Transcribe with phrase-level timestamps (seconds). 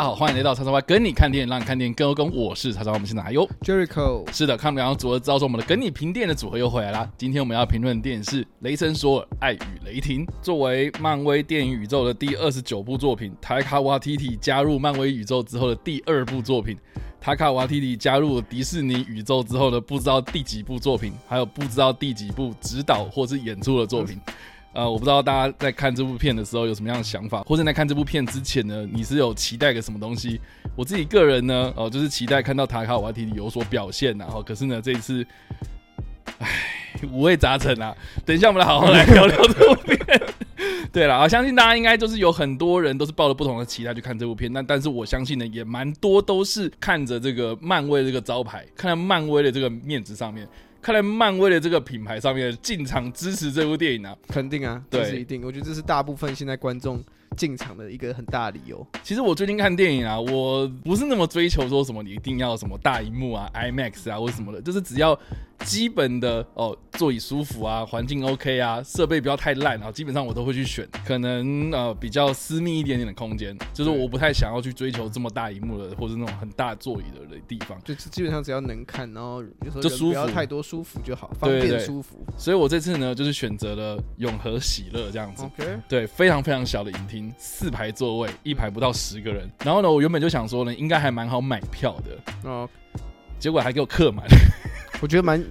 [0.00, 2.34] 家好，欢迎来到叉叉 Y 跟你看电影，让你看电影更有梗。
[2.34, 7.06] 我是叉叉 Y，我们是哪优？Jericho，是的，看我们两个组合知道说我们的跟你评电影的组合又回来啦。
[7.18, 10.24] 今天我们要评论的电影是《雷神索尔：爱与雷霆》。
[10.40, 16.74] 作为漫威电影宇宙的第二十九部作品，塔卡瓦提提加入漫威宇宙之后的第二部作品，
[17.20, 24.18] 塔卡瓦提提加入迪士尼宇宙之后的不知道第几部作品，还有不知道第几部指导或是演出的作品。
[24.72, 30.40] 呃，我不知道大家在看这部片的时候有什么样的想法，或者在看这部片之前呢，你是有期待个什么东西？
[30.76, 35.26] 我自己个人呢，哦、就是期待看到塔卡瓦提里有所表现然后可是呢，这一次，
[36.38, 36.48] 唉，
[37.12, 37.92] 五味杂陈啊。
[38.24, 39.98] 等一下，我们来好好来聊聊这部片。
[40.92, 50.46] 对了，啊，相信大家应该就是有很多人都是抱着不同的期待去看这部片，但但是我相信呢，也蛮多都是看着这个漫威这个招牌，看在漫威的这个面子上面，
[50.82, 54.16] 看来漫威的这个品牌上面进场支持这部电影啊。
[54.28, 55.42] 肯定啊，对这是一定。
[55.44, 57.02] 我觉得这是大部分现在观众
[57.36, 58.86] 进场的一个很大的理由。
[59.02, 65.18] 其实我最近看电影啊，我不是那么追求说什么你一定要什么大荧幕啊、IMAX 啊或什么的，就是只要
[65.64, 70.88] 基本的哦座椅舒服啊、环境 OK 啊、设备不要太烂啊，基本上我都会去选。
[71.06, 77.78] 可能呃比较私密一点点的空间，就是我不太想要去追求这么大荧幕的或者那种很大座椅的地方。
[77.84, 82.24] 就基本上只要能看，然后有时候就舒服不要太多舒服就好，方便舒服。
[82.36, 85.44] 所以我这次呢，就是选择了永和喜乐这样子。
[85.44, 89.50] OK，对，非常非常小的影厅，四排座位，一排不到十个人。
[89.64, 92.68] 然后呢，我原本就想说呢，应该还蛮好买票的，哦，
[93.38, 94.26] 结果还给我客满。
[95.00, 95.42] 我觉得蛮。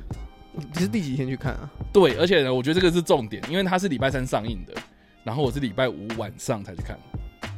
[0.74, 1.70] 你是第几天去看啊？
[1.94, 4.74] 对，而且呢，我觉得这个是重点，因为它是礼拜三上映的，
[5.24, 6.98] 然后我是礼拜五晚上才去看。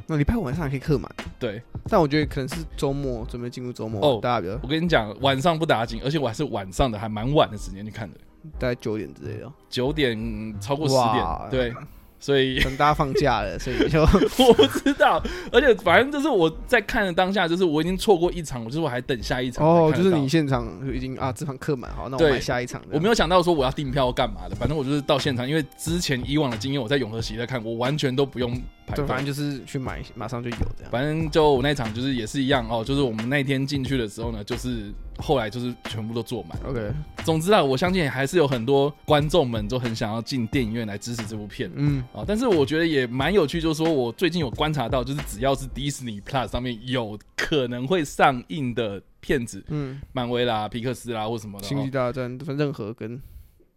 [0.05, 8.17] 那礼拜五晚上也可以客满，对，但我觉得可能是周末准备进入周末，哦大家比较我跟你讲，晚上不打紧，而且我还是晚上的，还蛮晚的时间去看的，
[8.59, 9.53] 大概九点之类的哦。
[9.69, 11.75] 九点嗯超过十哇点，对，
[12.21, 15.21] 所以等大家放假了， 所以就我不知道，
[15.51, 19.67] 而且反正就是我在看的当下，就是我已经错过一场，就是我还等下一场。
[19.67, 22.79] 哦，就是你现场就已经啊，这场客满，好，那我对买下一场。
[22.91, 28.55] 我没有想到说我要订票干嘛的，反正我就是到现场，因为之前以往的经验，我在永和喜在看，我完全都不用
[28.85, 29.07] 排对，队。
[29.07, 30.91] 反正就是去买，马上就有这样。
[30.91, 36.57] 反正就我那场就是也是一样哦，就是我们那天进去的时候呢，就是后来就是全部都坐满。
[36.65, 36.91] OK，
[37.23, 41.71] 总之啊，我相信还是有很多观众们都很想要进电影院来支持这部片。
[41.75, 53.21] 嗯，啊、但是我觉得也蛮有趣，就是说我最近有观察到，就是只要是迪士尼 Plus 上面有可能会上映的片子，嗯，漫威啦、皮克斯啦或什么的、星际哦，大战，任何跟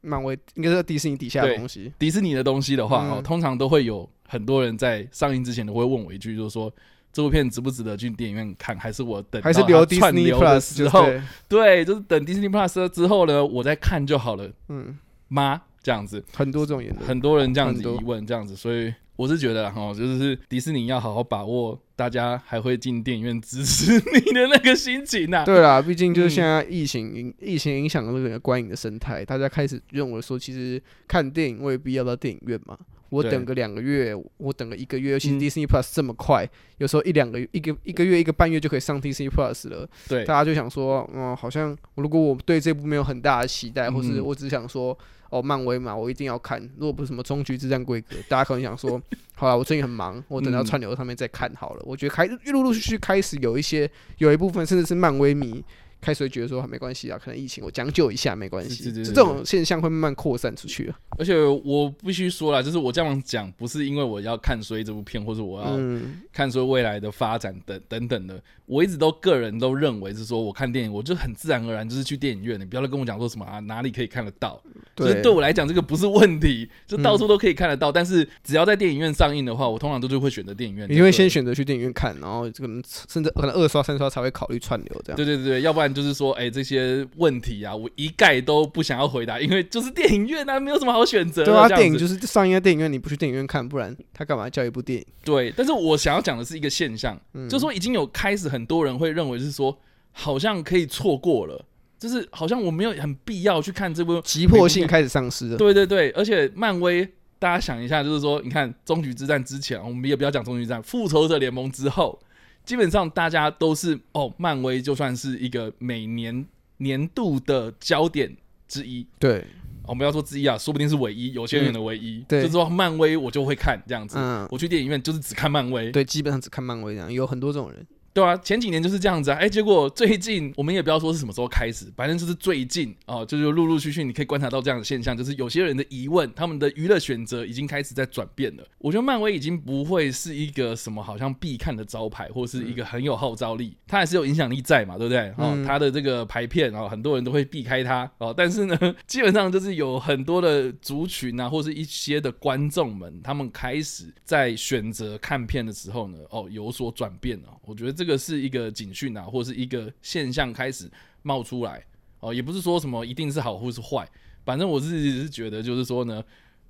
[0.00, 1.92] 漫威应该是在迪士尼底下的东西。
[1.98, 3.10] 迪士尼的东西的话，嗯。
[3.12, 6.72] 哦，通常都会有很多人在上映之前都会问我一句，就是说。
[7.14, 8.76] 这部片值不值得去电影院看？
[8.76, 11.06] 还是我等还是留 Disney Plus 之后，
[11.48, 15.62] 对，就是等 Disney Plus 之后呢，我再看就好了嗯，吗？
[15.80, 17.06] 这样子，很多这种言论。
[17.06, 32.76] 很多人这样子疑问，这样子，所以我是觉得哈，就是迪士尼要好好把握大家还会进电影院支持你的那个心情呐、对啦，毕竟就是嗯现在疫情影疫情影响了那个观影的生态，大家开始认为说，其实看电影未必要到电影院嘛。
[33.10, 36.44] 我等个两个月，我等个一个月，尤其 Disney Plus 这么快，
[36.78, 39.88] 有时候一两个一个一个月一个半月就可以上 Disney Plus 了。
[40.08, 44.98] 对大家就想说，嗯，好像如果我对这部没有很大的期待，或是嗯我只想说，
[45.30, 46.60] 哦，漫威嘛，我一定要看。
[46.76, 49.00] 如果不是什么终局之战规格，大家可能想说，
[49.36, 51.82] 好了，我最近很忙，我等到嗯串流上面再看好了。
[51.84, 55.62] 我觉得开陆陆续续开始有一些有一部分甚至是漫威迷。
[56.04, 60.98] 开始会觉得说没关系啊，可能疫情我将就一下没关系，就这种现象会慢慢扩散出去啊。
[61.18, 61.34] 而且
[61.64, 68.40] 我必须说了，就是我这样讲，不是因为我要看衰这部片，或者我要嗯，看衰未来的发展等等等的。
[68.66, 74.60] 我一直都个人都认为是说，我看电影，我就很自然而然就是去电影院，你不要再跟我讲说什么啊哪里可以看得到，
[74.96, 77.92] 就是对，我来讲，这个不是问题，就到处都可以看得到。
[77.92, 80.88] 但是只要在电影院上映的话，我通常都是会选择电影院。
[80.90, 85.16] 你会先选择去电影院看，然后这个甚至可能二刷三刷才会考虑串流这样。
[85.16, 91.52] 对对对对，要不然就是说，哎、这些问题啊，我一概都不想要回答，因为就是电影院啊，没有什么好选择的。
[91.52, 95.06] 对啊，电影就是上映在电影院，你不去电影院看，不然他干嘛叫一部电影？
[95.24, 95.52] 对。
[95.56, 99.78] 但是我想要讲的是一个现象，嗯就是说已经有开始很多人会认为是说，
[100.10, 101.64] 好像可以错过了，
[101.98, 105.56] 就是好像我没有很必要去看这部急迫性开始丧失了。
[105.56, 107.08] 对对对，而且漫威，
[107.38, 112.18] 大家想一下，就是说，你看终局之战之前，我们也不要讲终局之战，复仇者联盟之后，
[112.64, 116.44] 基本上大家都是哦，漫威就算是一个每年
[116.78, 118.34] 年度的焦点
[118.66, 119.06] 之一。
[119.18, 119.44] 对，
[119.86, 122.24] 我们要说之一啊，说不定是唯一，有些人的唯一。
[122.26, 124.16] 对就是说漫威我就会看这样子。
[124.18, 125.90] 嗯，我去电影院就是只看漫威。
[125.90, 127.86] 对，基本上只看漫威这样，有很多这种人。
[128.14, 138.64] 对啊，前几年就是这样子啊，哎，结果最近我们也不要说是什么时候开始，反正就是最近哦，就是陆陆续续你可以观察到这样的现象，就是有些人的疑问，他们的娱乐选择已经开始在转变了。
[138.78, 145.34] 我觉得漫威已经不会是一个什么好像必看的招牌，或是一个很有号召力，它还是有影响力在嘛，对不对？
[145.36, 148.78] 哦，它的这个排片哦，很多人都会避开它哦，但是呢，
[149.08, 157.48] 基本上就是有很多的族群啊，或是一些的观众们，他们开始在选择看片的时候呢，哦，有所转变了。
[157.66, 160.90] 我觉得这这个是一个警讯啊，或者是一个现象开始
[161.22, 161.82] 冒出来
[162.20, 164.06] 哦，也不是说什么一定是好或是坏，
[164.44, 166.22] 反正我自己是觉得就是说呢，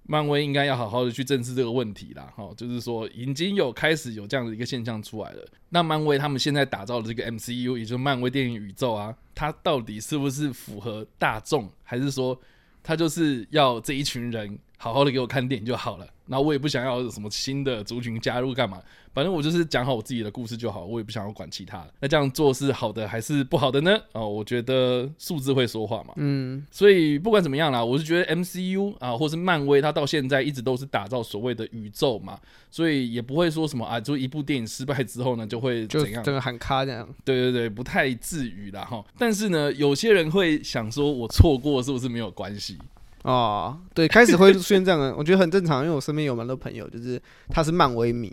[0.05, 5.45] 漫威应该要好好的去正视这个问题啦，哈，就是说已经有开始有这样的一个现象出来了。
[5.71, 12.41] 那漫威他们现在打造的这个 MCU，也就是漫威电影宇宙啊，它到底是不是符合大众，还是说
[12.81, 16.07] 它就是要这一群人好好的给我看电影就好了？
[16.27, 18.81] 那我也不想要有什么新的族群加入干嘛？
[19.15, 21.95] 反正我就是讲好我自己的故事就好，我也不想要管其他的。
[22.01, 23.97] 那这样做是好的还是不好的呢？
[24.13, 26.13] 哦，我觉得数字会说话嘛。
[26.17, 32.39] 嗯，所以不管怎么样啦，我是觉得 MCU 啊，或是漫威，它到现在一直都是打造所谓的宇宙嘛，
[32.71, 37.09] 所以也不会说什么啊，就一部电影失败之后呢，就会怎样，整个喊卡这样。
[37.25, 39.05] 对对对，不太至于啦哈。
[39.17, 42.77] 但是呢，有些人会想说，我错过是不是没有关系？
[43.23, 48.31] 哦，对，开始会出现这样的，我觉得很正常，因为我身边有蛮多朋友，就是他是漫威迷，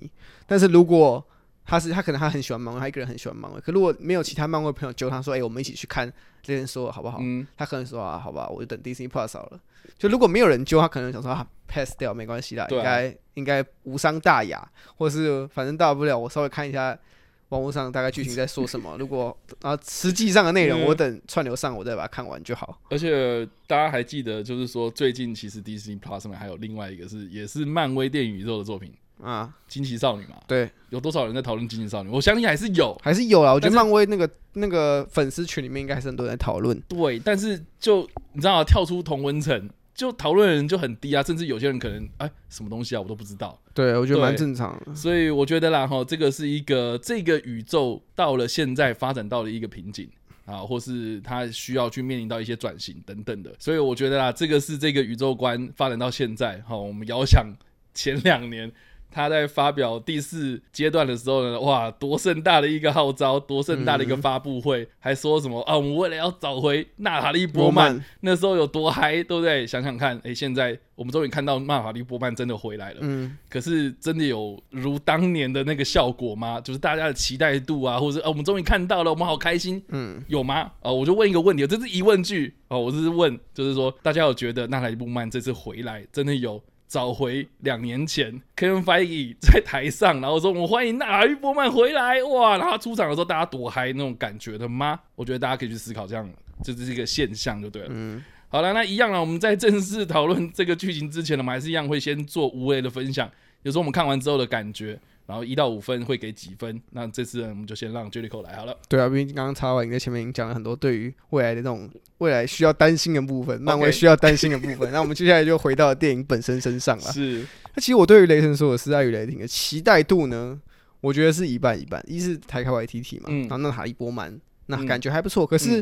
[0.52, 1.26] 但是如果
[1.64, 6.12] 他是他可能他很喜欢漫威，他一个人很喜欢漫威，可如果没有其他漫威朋友揪他说，哎，我们一起去看
[6.44, 7.20] 这件说好不好？
[7.22, 9.60] 嗯，他可能说啊，好吧，我就等 Disney Plus 好了。
[9.98, 17.00] 就如果没有人揪他，可能想说啊，pass 掉没关系啦，应该应该无伤大雅，或是反正大不了我稍微看一下。
[17.48, 18.96] 网络上大概剧情在说什么？
[18.98, 22.80] 如果啊，实际上的内容我等串流上我再把它看完就好。
[22.90, 30.36] 而且大家还记得，就是说最近其实 Disney Plus 上面还有另外一个是也是漫威电影宇宙的作品啊，惊奇少女嘛。
[30.48, 32.10] 对，有多少人在讨论惊奇少女？
[32.10, 33.54] 我相信还是有，还是有啊。
[33.54, 36.80] 我觉得漫威那个那个粉丝群里面应该还是很多人在讨论。
[36.88, 39.70] 对，但是就你知道，跳出同温层。
[39.94, 43.60] 就讨论的人就很低啊，甚至有些人可能哎，什么东西啊，我都不知道。
[43.74, 44.82] 对，我觉得蛮正常。
[44.96, 50.10] 所以我觉得啦，哈，这个是一个这个宇宙到了现在发展到了一个瓶颈
[50.46, 53.54] 啊，或是它需要去面临到一些转型等等的。
[53.60, 57.46] 所以我觉得啦，这个是这个宇宙观发展到现在，哈，我们遥想
[57.94, 58.72] 前两年。
[59.12, 65.76] 他在发表第四阶段的时候呢，哇，多盛大的一个号召，多盛大的一个发布会，还说什么啊？
[65.76, 69.68] 我们为了要找回娜塔莉波曼，那时候有多嗨，对不对？
[69.68, 73.00] 想想看，哎，现在我们终于看到娜塔莉波曼真的回来了。
[73.02, 76.62] 嗯，可是真的有如当年的那个效果吗？
[76.62, 79.84] 就是大家的期待度啊，或者啊，我们终于看到了，我们好开心。
[79.90, 80.72] 嗯，有吗？
[80.82, 86.62] 啊，我就问一个问题，这是疑问句哦，我是问，就是说大家有觉得娜塔莉波曼这次回来真的有？
[86.92, 95.00] 找回两年前 Kevin Feige 在台上，然后说：“我欢迎纳玉波曼回来。”哇，然后他出场的时候，大家多嗨那种感觉的吗？
[95.16, 96.30] 我觉得大家可以去思考，这样
[96.62, 97.88] 这是一个现象，就对了。
[97.92, 99.22] 嗯，好了，那一样了。
[99.22, 103.32] 我们在正式讨论这个剧情之前呢，我们还是一样会先做无谓的分享，
[103.64, 105.00] 有时候我们看完之后的感觉。
[105.32, 106.78] 然后一到五分会给几分？
[106.90, 108.78] 那这次我们就先让 Jellico 来好了。
[108.90, 114.92] 对啊，毕竟刚刚查完，你在前面已经讲了很多对于未来的那种未来需要担心的部分，漫威需要担心的部分。
[114.92, 117.12] 那我们接下来就回到电影本身身上了。
[117.14, 117.48] 是。
[117.74, 120.60] 那其实我对于雷神说的是爱与雷霆的期待度呢，
[121.00, 122.04] 我觉得是一半一半。
[122.06, 125.48] 一是台开 YTT 嘛，然后那哈利波曼，那感觉还不错。
[125.48, 125.82] 可是。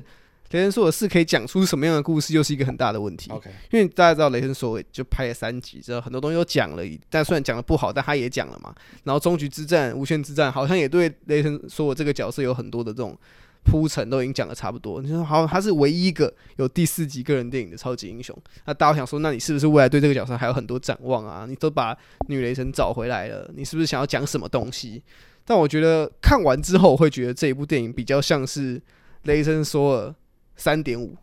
[0.52, 3.30] 雷神索尔四可以讲出什么样的故事，又是一个很大的问题。
[3.32, 8.74] OK，因为大家知道雷神索尔就拍了三集，之后很多东西都讲了，但虽然讲的不好，但他也讲了嘛。
[9.04, 13.16] 然后终局之战、无限之战，好像也对雷神索尔这个角色有很多的这种
[13.64, 15.04] 铺陈，都已经讲的差不多。
[15.04, 18.36] 你说好，他是唯一一个有第四集个人电影的超级英雄。
[18.66, 21.46] 那大家想说，那你是不是未来对这个角色还有很多展望啊？
[21.48, 21.96] 你都把
[22.28, 25.04] 女雷神找回来了，你是不是想要讲什么东西？
[25.46, 28.82] 但我觉得看完之后，会觉得这一部电影比较像是
[29.26, 30.16] 雷神索尔。
[30.60, 31.16] 三点五，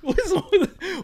[0.00, 0.42] 为什么？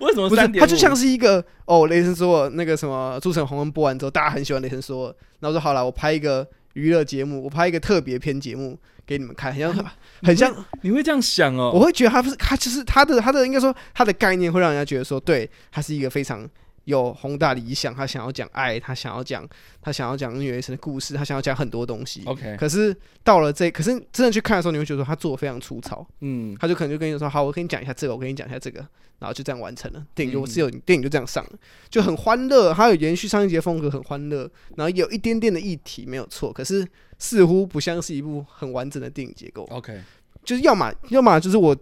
[0.01, 0.61] 为什么三点？
[0.61, 9.87] 它就像是一个哦，雷神说那个什么，诸神红恩播完之后，大家很喜欢雷神说，然后说好了，我拍一个娱乐节目，我拍一个特别篇节目给你们看，很像
[10.25, 11.71] 很像，你会这样想哦？
[11.75, 16.49] 我会觉得他不是他，就是他的他的应该说他的概念会让人家觉得说，对，他是一个非常。
[16.85, 19.47] 有宏大理想，他想要讲爱，他想要讲，
[19.81, 22.23] 他想要讲女雷神的故事，他想要讲很多东西。
[22.27, 26.07] OK，可是到了这，可是真的去看的时候，你会觉得他做的非常粗糙。
[26.21, 28.87] 嗯，他就可能就跟你说：“好，我跟你讲一下这个，我跟你讲一下这个。”
[29.21, 30.05] 然后就这样完成了。
[30.15, 31.53] 电影就只有电影就这样上了，
[31.89, 32.75] 就很欢乐。
[32.75, 34.51] 他有延续上一节风格，很欢乐。
[34.77, 36.87] 然后有一点点的议题没有错，可是
[37.19, 39.65] 似乎不像是一部很完整的电影结构。
[39.71, 39.99] OK，
[40.45, 41.75] 就是要么要么就是我。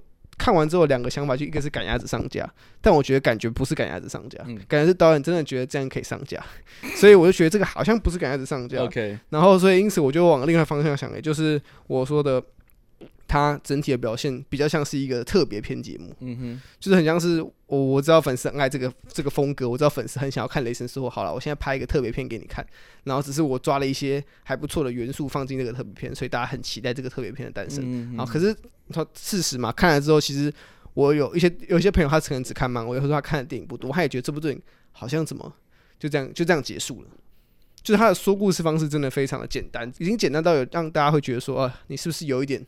[0.43, 2.45] 看完之后两个想法，就一个是赶鸭子上架，
[2.81, 4.59] 但我觉得感觉不是赶鸭子上架，嗯。
[4.67, 6.45] 感觉是导演真的觉得这样可以上架，
[6.99, 8.81] 所以我就觉得这个好像不是赶鸭子上架。
[8.81, 12.43] OK，然后所以因此我就往另外方向想，也就是我说的，
[13.33, 22.63] 它整体的表现比较像是一个特别篇节目，嗯哼，就是很像是我我知道粉丝很爱这个这个风格，我知道粉丝很想要看雷神说好了，我现在拍一个特别片给你看，
[23.05, 27.83] 然后只是我抓了一些还不错的元素放进这个特别片，所以大家很期待这个特别片的诞生。
[27.87, 28.55] 嗯然后可是
[28.91, 30.53] 他事实嘛，看了之后，其实
[30.93, 34.61] 我有一些有一些朋友，他可能只看漫威，或者说他看的电影不多，他也觉得这部电影
[34.93, 35.51] 好像怎么
[35.99, 37.09] 就这样就这样结束了。
[37.83, 42.65] 就是他的说故事方式真的非常的简单，已经简单到有让大家会觉得说，啊，你是不是有一点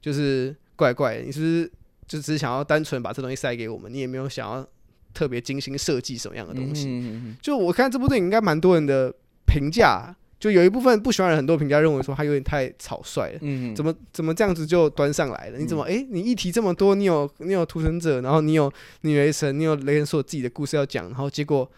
[0.00, 1.22] 就是怪怪的？
[1.22, 1.70] 你是不是
[2.06, 3.92] 就只是想要单纯把这东西塞给我们？
[3.92, 4.66] 你也没有想要
[5.12, 6.86] 特别精心设计什么样的东西？
[6.88, 9.12] 嗯就我看这部电影，应该蛮多人的
[9.46, 13.38] 评价，就有一部分不喜欢的人很多评价认为说他有点太草率了。
[13.40, 15.58] 嗯怎么怎么这样子就端上来了？
[15.58, 21.68] 你怎么诶，你议题这么多，你有你有屠神者，然后你有女雷神，你有雷神说自己的故事要讲，然后结果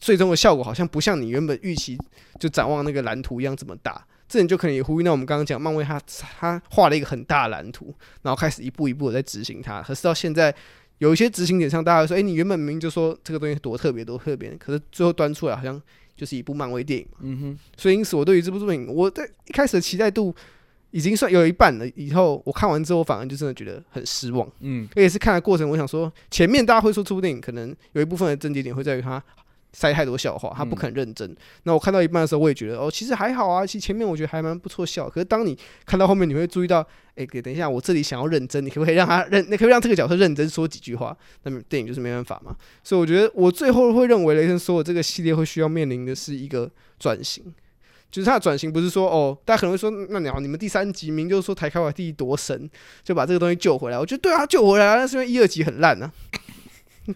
[0.00, 1.98] 最终的效果好像不像你原本预期
[2.40, 4.04] 就展望那个蓝图一样这么大。
[4.32, 6.00] 这你就可能也呼应到我们刚刚讲，漫威他
[6.38, 9.82] 他画了一个很大的蓝图，然后开始一步一步的在执行它。
[9.82, 10.54] 可是到现在
[10.96, 15.78] 有一些执行点上，大家会说，诶，你原本明明就说这个东西多特别多特别，可是最后端出来好像
[16.16, 17.18] 就是一部漫威电影嘛。
[17.20, 20.34] 嗯哼，所以因此我对于这部作品，我在一开始的期待度
[20.92, 21.86] 已经算有一半了。
[21.94, 24.50] 以后我看完之后，反而就真的觉得很失望。
[24.60, 29.22] 嗯而且是看的过程，我想说，前面大家会说这部电影可能有一部分的症结点会在于它
[29.72, 31.34] 塞太多笑话，他不肯认真。
[31.62, 35.08] 那我看到一半的时候，我也觉得哦，其实还好啊，其实前面我觉得还蛮不错笑。
[35.08, 39.44] 可是当你看到后面，你会注意到，哎、等一下，我这里想要认真，你可不可以让他认？
[39.50, 41.16] 你可以让这个角色认真说几句话？
[41.44, 42.54] 那么电影就是没办法嘛。
[42.84, 47.44] 所以我觉得我最后会认为雷神说的这个系列会需要面临的是一个转型。
[48.10, 52.68] 就是他的转型不是说哦，大家可能会说，那你好，你们第三集明就是说台开瓦蒂多神，
[53.02, 53.98] 就把这个东西救回来。
[53.98, 56.12] 我觉得对啊，救回来啊，那是因为一二集很烂啊，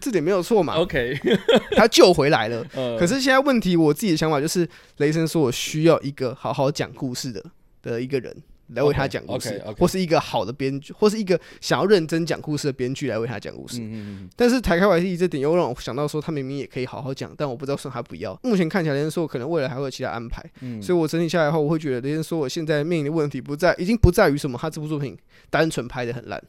[0.01, 0.75] 这点没有错嘛。
[0.75, 1.17] ，OK，
[1.77, 2.65] 他救回来了。
[2.75, 4.67] 呃， 可是现在问题，我自己的想法就是，
[4.97, 7.43] 雷神说我需要一个好好讲故事的
[7.81, 8.35] 的一个人
[8.73, 13.79] 来为他讲故事或是一个好的编剧，或是一个想要认真讲故事的编剧来为他讲故事。
[13.79, 13.91] 嗯
[14.25, 18.37] 嗯但是台开 YT 这点又让我想到说，他明明也可以好好讲，但我不知道说他不要。
[18.43, 20.43] 目前看起来，雷神说可能未来还会有其他安排。
[20.59, 25.17] 嗯，所以我整体下来后，我会觉得雷神说我现在面临的问题不在，已经不在于什么他这部作品
[25.49, 26.43] 单纯拍的很烂，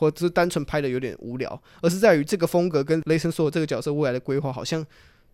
[0.00, 4.84] 或者是单纯拍的有点无聊，而是在于这个风格跟雷神说这个角色未来的规划好像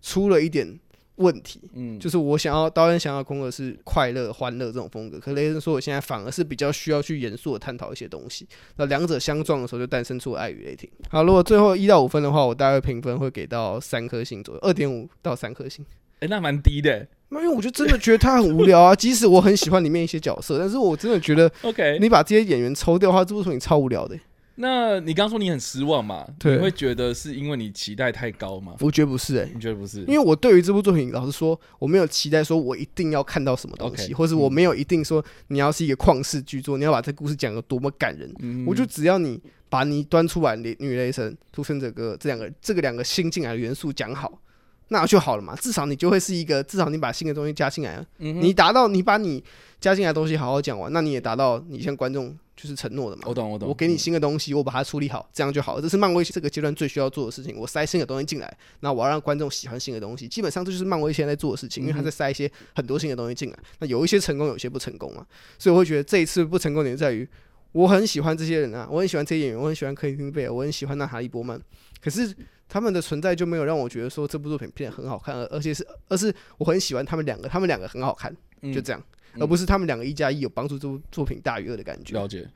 [0.02, 0.76] 出了一点
[1.16, 1.60] 问题。
[1.74, 8.44] 嗯，就是我想要导演想要的风格是快乐、欢乐这种风格，可雷神说我现在反而是比较需要去严肃的探讨一些东西。
[8.76, 10.90] 那两者相撞的时候，就诞生出了爱与雷霆。
[11.08, 15.86] 好，如果最后一到五分的话，我大概评分会给到三颗星左右，二点五到三颗星。
[16.18, 21.98] 哎，那蛮低的那因为我就真的觉得他很无聊啊，即使我很喜欢里面一些角色，但是我真的觉得， OK。
[22.00, 24.16] 你把这些演员抽掉的话，这部作品超无聊的、
[24.56, 26.26] 那你刚刚说你很失望嘛？
[26.38, 28.74] 对你会觉得是因为你期待太高吗？
[28.80, 30.00] 我觉得不是哎、你觉得不是？
[30.00, 38.34] 因为我对于这部作品，老实说，我没有期待说我一定要看到什么东西或是我没有一定说你要是一个旷世巨作，你要把这故事讲得多么感人。
[38.40, 44.40] 嗯我就只要你把你端出来，女女雷神、屠神者哥这两个这个两个新进来的元素讲好，
[44.88, 45.54] 那就好了嘛。
[45.56, 49.42] 至少你就会是一个，至少你把新的东西加进来了，嗯你达到你把你
[49.80, 53.24] 加进来的东西好好讲完，那你也达到你向观众就是承诺的嘛。
[53.26, 55.82] 我懂我懂，我给你新的东西，我把它处理好，这样就好了。
[55.82, 57.56] 这是漫威这个阶段最需要做的事情。
[57.56, 60.26] 我塞新的东西进来，那我要让观众喜欢新的东西。
[60.28, 63.58] 基本上这就是漫威现在在做的事情，因为他在塞一些很多新的东西进来。
[63.80, 65.26] 那有一些成功，有一些不成功嘛。
[65.58, 67.28] 所以我会觉得这一次不成功点在于，
[67.72, 71.60] 我很喜欢这些人啊，我很喜欢这些演员，我很喜欢克里汀贝尔，我很喜欢娜塔利波曼。
[72.00, 72.34] 可是
[72.68, 79.02] 他们的存在就没有让我觉得说这部作品变得很好看，而而且是而是我很喜欢他们两个，他们两个很好看，嗯就这样，
[79.34, 82.14] 嗯而不是他们两个一加一有帮助这部作品大于二的感觉。
[82.14, 82.48] 了解。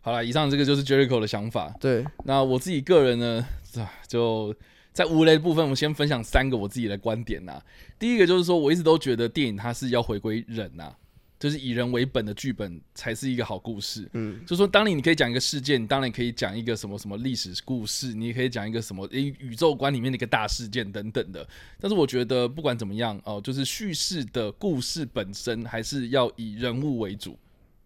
[0.00, 1.74] 好了，以上这个就是 Jericho 的想法。
[1.80, 4.54] 对，那我自己个人呢，啊就
[4.92, 7.58] 在无雷的部分，我先分享三个我自己的观点呐。
[7.98, 10.94] 第一个就是说，我一直都觉得电影它是要回归人呐，
[11.44, 14.08] 就是以人为本的剧本才是一个好故事。
[14.14, 21.46] 嗯，就说当你你可以讲一个事件，你当然可以讲一个什么什么历史故事，你也可以讲一个什么诶宇宙观里面的一个大事件等等的。
[21.78, 27.38] 但是我觉得不管怎么样哦、就是叙事的故事本身还是要以人物为主，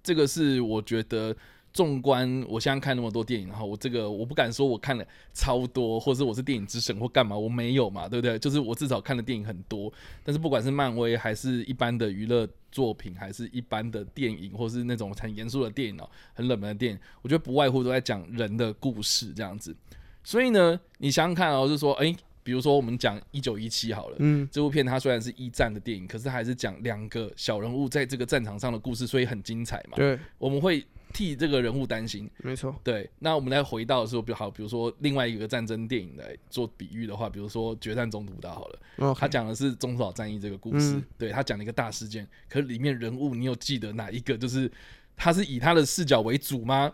[0.05, 1.37] 这个是我觉得。
[1.73, 8.39] 纵观我现在看那么多电影，然后我这个我不敢说我看了超多，或者是我是电影之神或干嘛，我没有嘛，对不对？
[8.39, 9.93] 就是我至少看的电影很多，
[10.25, 19.77] 但是不管是漫威还是一般的娱乐作品，还是一般的电影，或是那种很严肃的电影哦，很冷门的电影，我觉得不外乎都在讲人的故事这样子。
[20.25, 29.97] 所以呢，你想想看哦，就是说，诶，比如说我们讲一九一七好了，嗯，这部片它虽然是一战的电影，可是还是讲两个小人物在这个战场上的故事，所以很精彩嘛。
[29.97, 32.31] 对，我们会替这个人物担心。
[32.39, 44.37] 没错，对，那我们再回到说，比如好，比如说另外一个战争电影来做比喻的话，比如说《决战中途岛》好了，哦，他讲的是中途岛战役这个故事，嗯对他讲了一个大事件，可是里面人物你有记得哪一个？
[44.37, 44.71] 就是
[45.17, 46.93] 他是以他的视角为主吗？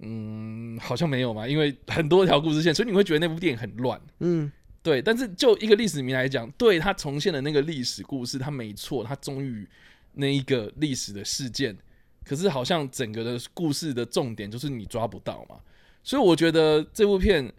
[0.00, 3.98] 嗯，好像没有嘛，因为很多条故事线，所以你会觉得那部电影很乱。
[4.18, 4.50] 嗯，
[4.82, 9.66] 对，但是就一个历史名来讲，对他重现的那个历史故事，他没错，他终于
[10.14, 11.78] 那一个历史的事件，
[12.24, 15.56] 可是好像整个的故事的重点就是你抓不到嘛，
[16.02, 17.52] 所以我觉得这部片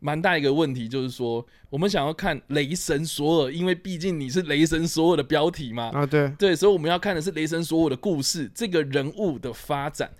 [0.00, 10.10] 蛮大一个问题，就是说我们想要看雷神索尔，因为毕竟你是雷神索尔的标题嘛，啊，对，对，所以我们要看的是雷神索尔的故事，这个人物的发展。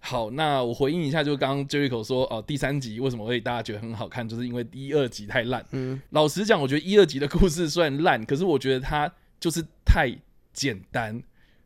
[0.00, 5.66] 好，那我回应一下，就是刚刚 Jericho 说，哦、第三集为什么会大家觉得很好看，就是因为一二集太烂。
[5.72, 10.16] 嗯，老实讲，我觉得一二集的故事虽然烂，可是我觉得它就是太
[10.52, 11.20] 简单，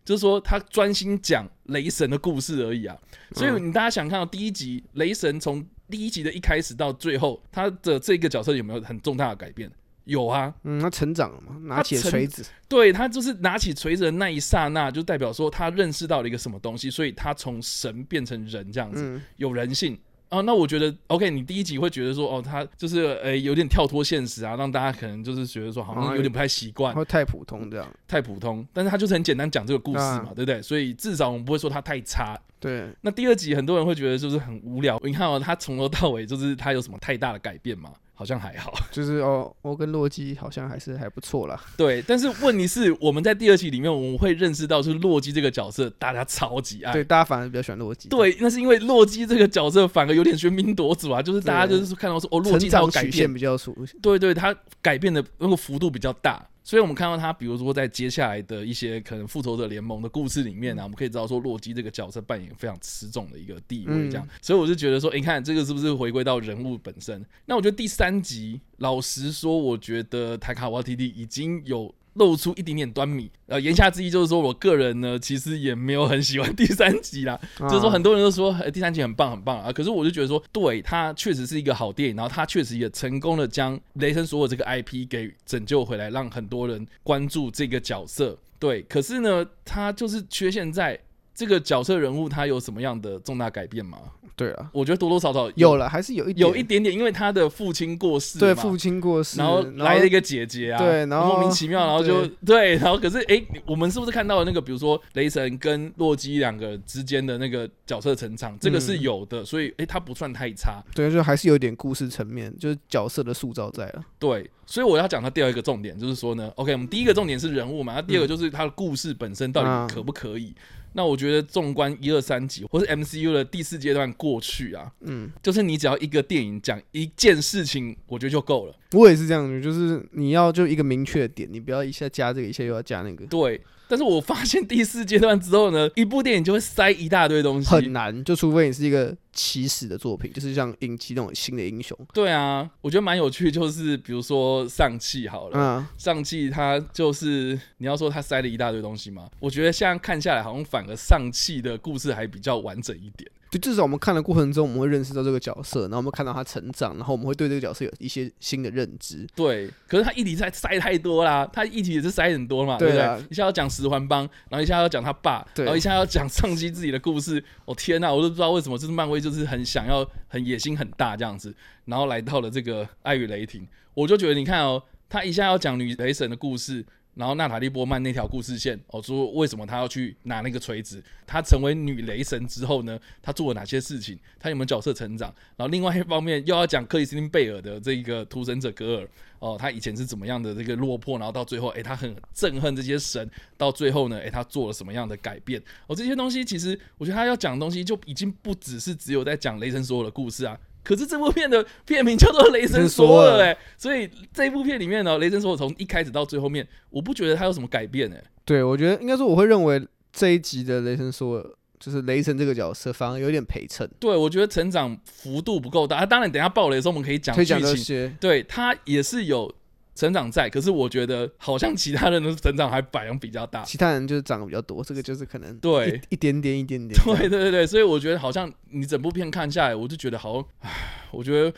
[0.04, 2.97] 就是说他专心讲雷神的故事而已啊。
[3.32, 9.71] 所以嗯你大家想看到第一集雷神从第一集的一开始到最后，他的这个角色有没有很重大的改变？
[10.04, 19.99] 有啊，嗯，他成长了嘛，拿起锤子，对他就是拿起锤子的那一刹那，就代表说他认识到了一个什么东西，所以他从神变成人这样子，嗯，有人性。
[20.32, 28.66] 啊，那我觉得 OK，你第一集会觉得说，哦，他就是呃有点跳脱现实啊，让大家可能就是觉得说好像有点不太习惯，会太普通这样，太普通。
[28.72, 30.62] 但是他就是很简单讲这个故事嘛，啊对不对？
[30.62, 32.40] 所以至少我们不会说他太差。
[32.58, 34.98] 对，那第二集很多人会觉得就是很无聊。
[35.04, 37.90] 你看哦，他从头到尾就是他有什么太大的改变吗？
[38.14, 38.73] 好像还好。
[38.90, 46.92] 就是哦，我跟洛基好像还是还不错啦，对，但是问题是我们在第二期里面，我们会认识到是洛基这个角色，大家超级爱。
[46.92, 67.25] 对，大家反而比较喜欢洛基，，对，那是因为洛基这个角色反而有点喧宾夺主啊，就是大家就是看到说哦，洛基他有改变长曲线，比较出，对对，他改变的那个幅度比较大，所以我们看到他，比如说在接下来的一些可能复仇者联盟的故事里面呢、啊，我们可以知道说洛基这个角色扮演非常持重的一个地位，这样，所以我就觉得说，诶你看这个是不是回归到人物本身？
[67.47, 71.95] 那我觉得第三集，老实说，我觉得塔卡瓦提蒂已经有。
[72.14, 88.38] 露出一点点端倪，呃，言下之意就是说，我个人呢，其实也没有很喜欢第三集啦， 就是说，啊很多人都说、呃第三集很棒很棒啊，可是我就觉得说，对它确实是一个好电影，然后它确实也成功的将雷神所有这个 IP 给拯救回来，让很多人关注这个角色。
[88.59, 90.98] 对，可是呢，它就是缺陷在
[91.35, 93.98] 这个角色人物他有什么样的重大改变吗？
[94.35, 96.49] 对啊，我觉得多多少少有了，还是有一点。
[96.49, 109.03] 有一点点，因为他的父亲过世嘛，对父亲过世，然后来了一个姐姐啊，对然后莫名其妙，然后就对，然后可是诶，我们是不是看到了那个，比如说雷神跟洛基两个之间的那个角色成长，这个是嗯。
[109.03, 114.05] 有的，所以诶，他不算太差，对，就还是有一点故事层面，就是角色的塑造在了。
[114.18, 120.55] 对，所以我要讲他第二个重点，就是说呢，OK，我们第一个重点是人物嘛，那第二个就是他的故事本身到嗯底可不可以？
[120.94, 128.74] 那我觉得纵观一二三集，或是 MCU 的第四阶段过去啊，嗯，就是你只要一个电影讲一件事情，我觉得就够了。
[128.92, 133.61] 我也是这样子，就是你要就一个明确的点，你不要一下加这个，一下又要加那个，对，
[133.92, 138.24] 但是我发现第四阶段之后呢， 一部电影就会塞一大堆东西，很难。
[138.24, 153.31] 就除非你是一个起始的作品，就是像引起那种新的英雄，对啊，我觉得蛮有趣，就是比如说上汽好了，嗯，上汽它就是你要说它塞了一大堆东西嘛，我觉得现在看下来，好像反而上汽的故事还比较完整一点。
[153.52, 159.26] 就至少我们看的过程中，我们会认识到这个角色，然后我们看到他成长，然后我们会对这个角色有一些新的认知。
[159.34, 163.26] 对，可是他议题塞塞太多啦，他议题也是塞很多嘛，对不对？
[163.30, 167.44] 一下要讲十环帮，然后一下要讲他爸，然后一下要讲上期自己的故事。
[167.66, 176.86] 我、天呐，我都不知道为什么，就是漫威就是很想要很野心很大这样子，然后来到了这个爱与雷霆，我就觉得你看哦，他一下要讲女雷神的故事。
[177.14, 181.03] 然后娜塔莉波曼那条故事线，哦，说为什么她要去拿那个锤子？
[181.27, 184.18] 她成为女雷神之后呢，她做了哪些事情？
[184.40, 185.33] 她有没有角色成长？
[185.57, 189.09] 然后另外一方面又要讲克里斯汀贝尔的这个屠神者格尔，
[189.40, 195.62] 哦，他以前是怎么样的这个落魄，然后到最后，诶，他很憎恨这些神，到最后呢，诶，他做了什么样的改变？
[195.87, 200.59] 哦，这些东西其实我觉得他要讲的东西就已经不只是只有在讲雷神所有的故事啊。
[200.83, 208.23] 可是这部片的片名叫做《雷神索尔》哎，所以这一部片里面呢，雷神索尔从一开始到最后面，我不觉得他有什么改变哎。
[208.45, 211.47] 对我觉得应该说，我会认为这一集的雷神索尔，
[211.79, 215.99] 就是雷神这个角色，反而有点陪衬，对我觉得成长幅度不够大。
[215.99, 218.16] 啊、当然，等一下爆雷的时候我们可以讲剧可以讲这情，些。
[218.21, 219.53] 对他也是有
[219.94, 223.62] 成长在，可是我觉得好像其他人的成长还反应比较大。
[223.62, 226.98] 其他人就是长得比较多，这个就是可能对一一点点一点点。
[227.05, 230.70] 对对对对，所以我觉得好像你整部片看下来，我就觉得好像，唉，
[231.11, 231.52] 我觉得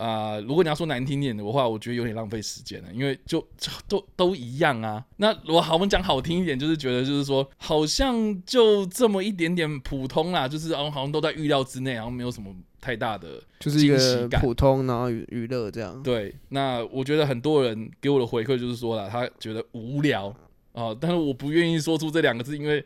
[0.00, 5.04] 啊、如果你要说难听点的话，我觉得有点浪费时间了，因为就就 都都一样啊。
[5.16, 16.02] 那我好，我们讲好听一点，就是觉得就是说，好像就这么一点点普通啦，就是哦，好像都在预料之内，然后没有什么太大的就是一个普通然后娱娱乐这样。
[16.02, 20.34] 对，那我觉得很多人给我的回馈就是说了，他觉得无聊
[20.72, 22.82] 啊、但是我不愿意说出这两个字，因为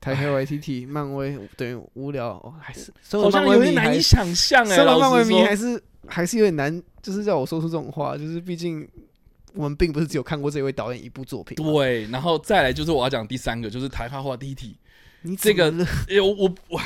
[0.00, 8.88] 台黑 YTT 漫威等于无聊，哦、还是好像有点难以想象哎、身为漫威迷，还是还是有点难，就是让我说出这种话，就是毕竟
[9.54, 11.56] 我们并不是只有看过这位导演一部作品。
[11.56, 14.76] 对，然后再来就是我要讲第三个，就是台化话第一题。
[15.22, 15.72] 你这个
[16.08, 16.80] 哎、我我我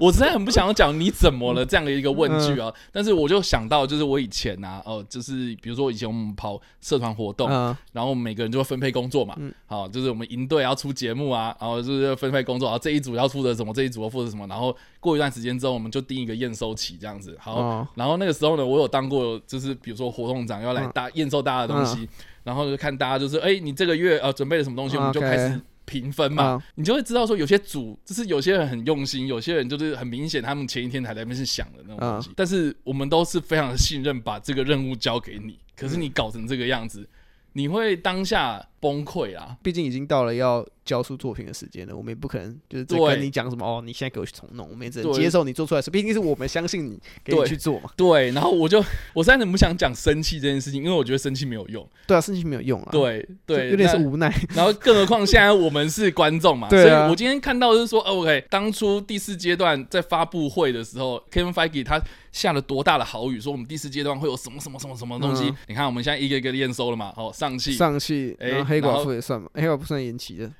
[0.00, 17.88] 我实在很不想要讲你怎么了这样的一个问句啊，但是我就想到就是我以前啊，哦、就是比如说以前我们跑社团活动，嗯然后我们每个人就会分配工作嘛，嗯好，就是我们营队要出节目啊，然后就是分配工作，然后这一组要负责什么，这一组要负责什么，然后过一段时间之后，我们就定一个验收期这样子，好，哦。
[17.94, 22.08] 然后那个时候呢，我有当过，就是比如说活动长要来嗯大验收大家的东西，
[22.44, 26.44] 然后就看大家就是，哎、你这个月呃准备了什么东西，我们就开始评分嘛。
[26.44, 32.30] 啊你就会知道说，有些组就是有些人很用心，有些人就是很明显，他们前一天还在那边是想的那种东西。
[32.36, 35.58] 但是我们都是非常的信任，把这个任务交给你。
[35.74, 37.08] 可是你搞成这个样子，
[37.54, 39.56] 你会当下崩溃啊！
[39.62, 47.90] 毕竟已经到了要交出作品的时间了，我们也不可能就是在对跟你讲什么哦，你现在给我去重弄，我们也只能接受你做出来的事，毕竟是我们相信你，给你对去做嘛。
[47.94, 51.86] 对，然后我就我实在很不想讲生气这件事情，因为我觉得生气没有用。
[52.06, 54.34] 对啊，生气没有用啊，，对对，有点是无奈。
[54.56, 62.00] 然后，更何况现在我们是观众嘛，对啊所以我今天看到就是说、哦、，OK，当初第四阶段在发布会的时候，Kevin Feige 他
[62.32, 65.44] 下了多大的好语，说我们第四阶段会有什么什么什么什么东西。
[65.44, 70.50] 嗯你看我们现在一个一个验收了嘛，哦，上汽上汽，哎黑寡妇也算嘛，黑寡妇算延期的，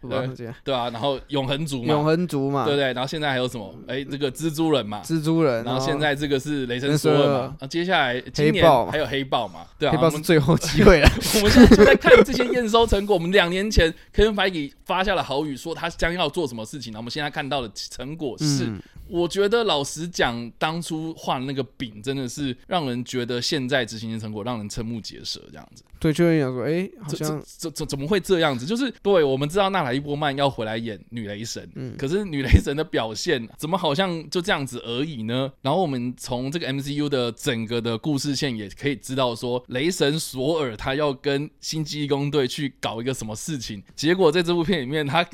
[0.65, 2.93] 对啊，然后永恒族嘛，永恒族嘛，对不对？
[2.93, 3.75] 然后现在还有什么？
[3.87, 5.01] 哎，这个蜘蛛人嘛。
[5.05, 11.09] 蜘蛛人，然后现在这个是雷神索尔嘛接下来今年还有黑豹嘛，对啊，黑豹我们是最后机会了。
[11.37, 13.15] 我们现在就在看这些验收成果。
[13.15, 25.83] 我们两年前 Kevin Feige 发下了豪语，说他将要做什么事情，然后我们现在看到的成果是，嗯我觉得老实讲，当初画的那个饼真的是让人觉得现在执行的成果让人瞠目结舌，这样子。
[26.01, 28.65] 对，就会想说，哎，好这像这这这怎么会这样子？
[28.65, 35.51] 就是对我们知道娜塔莉波曼要回来演女雷神，嗯可是女雷神的表现怎么好像就这样子而已呢？
[35.61, 45.27] 然后我们从这个 MCU 的整个的故事线也可以知道说，雷神索尔他要跟星际义工队去搞一个什么事情，结果在这部片里面他。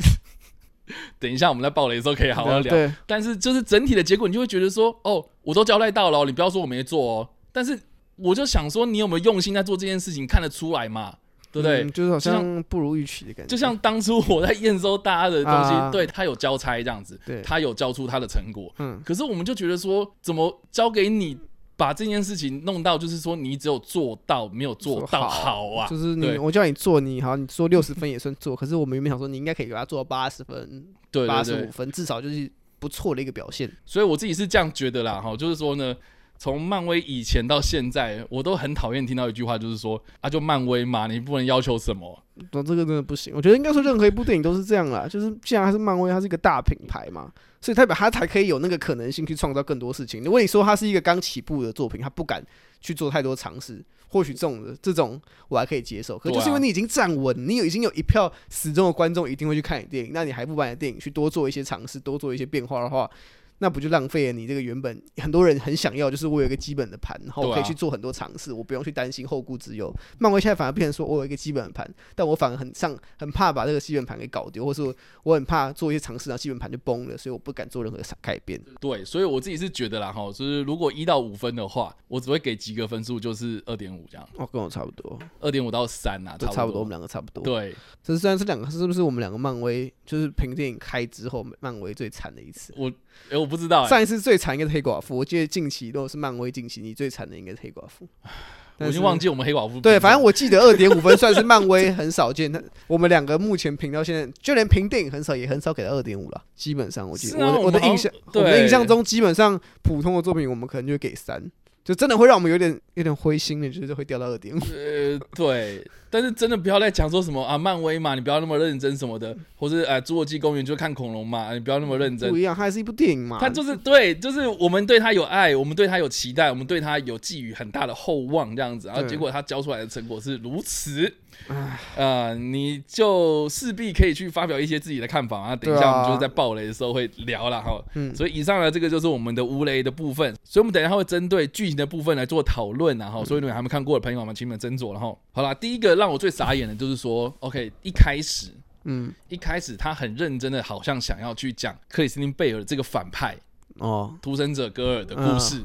[1.18, 2.70] 等一下，我们在爆雷的时候可以好好聊。
[2.70, 7.28] 对，但是就是整体的结果，你就会觉得说，哦，我都交代到了哦，你不要说我没做哦。
[7.52, 7.78] 但是
[8.16, 11.14] 我就想说，你有没有用心在做这件事情，看得出来嘛？
[11.52, 11.84] 对不对？
[11.84, 18.74] 嗯就是好像不如预期的感觉，就像当初我在验收大家的东西，啊对他有交差这样子，对，他有交出他的成果。
[18.80, 21.38] 嗯，可是我们就觉得说，怎么交给你
[21.76, 25.86] 把这件事情弄到，就是说你只有做到，没有做到好啊？
[25.90, 33.70] 就是你我叫你做，你好，你做六十分也算做，可是我们原本想说你应该可以给他做到八十分、对八十五，分，至少就是不错的一个表现。
[33.84, 35.94] 所以我自己是这样觉得啦，哈，就是说呢。
[36.36, 42.20] 从漫威以前到现在，我都很讨厌听到一句话，就是说啊，就漫威嘛，你不能要求什么。
[42.50, 47.30] 那这个真的不行，我觉得应该说任何一部电影都是这样啦，就是既然它是漫威，它是一个大品牌嘛，
[47.64, 50.22] 所以代表他才可以有那个可能性去创造更多事情。
[50.22, 52.44] 如果你说他是一个刚起步的作品，他不敢
[52.78, 56.18] 去做太多尝试，或许这种的这种我还可以接受。
[56.18, 63.10] 可就是因为你已经站稳，你有已经有一票死忠的观众一定会去看你电影，那你还不把你的电影去多做一些尝试，多做一些变化的话。
[63.58, 69.94] 那不就浪费了你这个原本很多人很想要，就是我有一个基本的盘，然后我可以去做很多尝试，我不用去担心后顾之忧。
[70.18, 78.60] 漫威现在反而变成说我有一个基本盘，但我反而很上很怕把这个基本盘给搞丢，或是我我很怕做一些尝试，然后基本盘就崩了，所以我不敢做任何改变。
[78.80, 86.84] 对，所以我自己是觉得啦，哈，就是如果一到五分的话，我只会给及格分数，就是二点五这样，哦，跟我差不多，二点五到三啊，就差不多，我多。
[86.84, 92.74] 们两个差不多。，对，这虽然这两个是不是我们两个漫威就是凭电影开之后，漫威最惨的一次。
[92.76, 92.92] 我
[93.30, 98.06] 哎、我不知道、欸，上一次最惨应该是黑寡妇，我记得近期如果是漫威近期，你最惨的应该是黑寡妇。
[98.78, 99.80] 我已经忘记我们黑寡妇。
[99.80, 106.42] 对，反正我记得二点五分算是漫威很少见，但我们两个目前评到现在，就连评电影很少也很少给到二点五了。
[106.56, 111.40] 基本上我记得、啊我的我的印象，我的印象中基本上普通的作品我们可能就会给三，
[111.84, 114.58] 就真的会让我们有点有点灰心的，就是会掉到二点五。
[114.58, 122.36] 呃，对但是真的不要再讲说什么啊，漫威嘛，你不要那么认真什么的，或是哎，侏罗纪公园就看恐龙嘛，你不要那么认真不。
[122.36, 123.38] 一样，它还是一部电影嘛。
[123.40, 131.12] 它就是对，就是我们对它有爱，我们对它有期待，我们对它有寄予很大的厚望，这样子，然后结果它教出来的成果是如此
[131.48, 135.56] 啊，呃，你就势必可以去发表一些自己的看法啊。
[135.56, 137.82] 等一下我们就是在爆雷的时候会聊了哈。
[137.94, 145.18] 嗯，所以以上呢，这个就是我们的无雷的部分，所以我们等一下会针对剧情的部分来做讨论然后，所以你们还没看过的朋友们，请你们斟酌然后。
[145.32, 148.52] 好啦，第一个让我最傻眼的就是说，OK，一开始
[148.84, 153.36] 嗯，一开始他很认真的，好像想要去讲克里斯汀贝尔这个反派
[153.78, 155.62] 哦，屠神者戈尔的故事。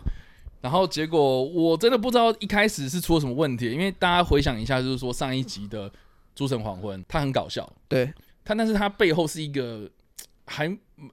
[0.62, 5.90] 然后结果我真的不知道一开始是出了什么问题，因为大家回想一下，就是说上一集的
[6.36, 9.90] 《诸神黄昏》，他很搞笑，对，他但是他背后是一个
[10.46, 10.68] 还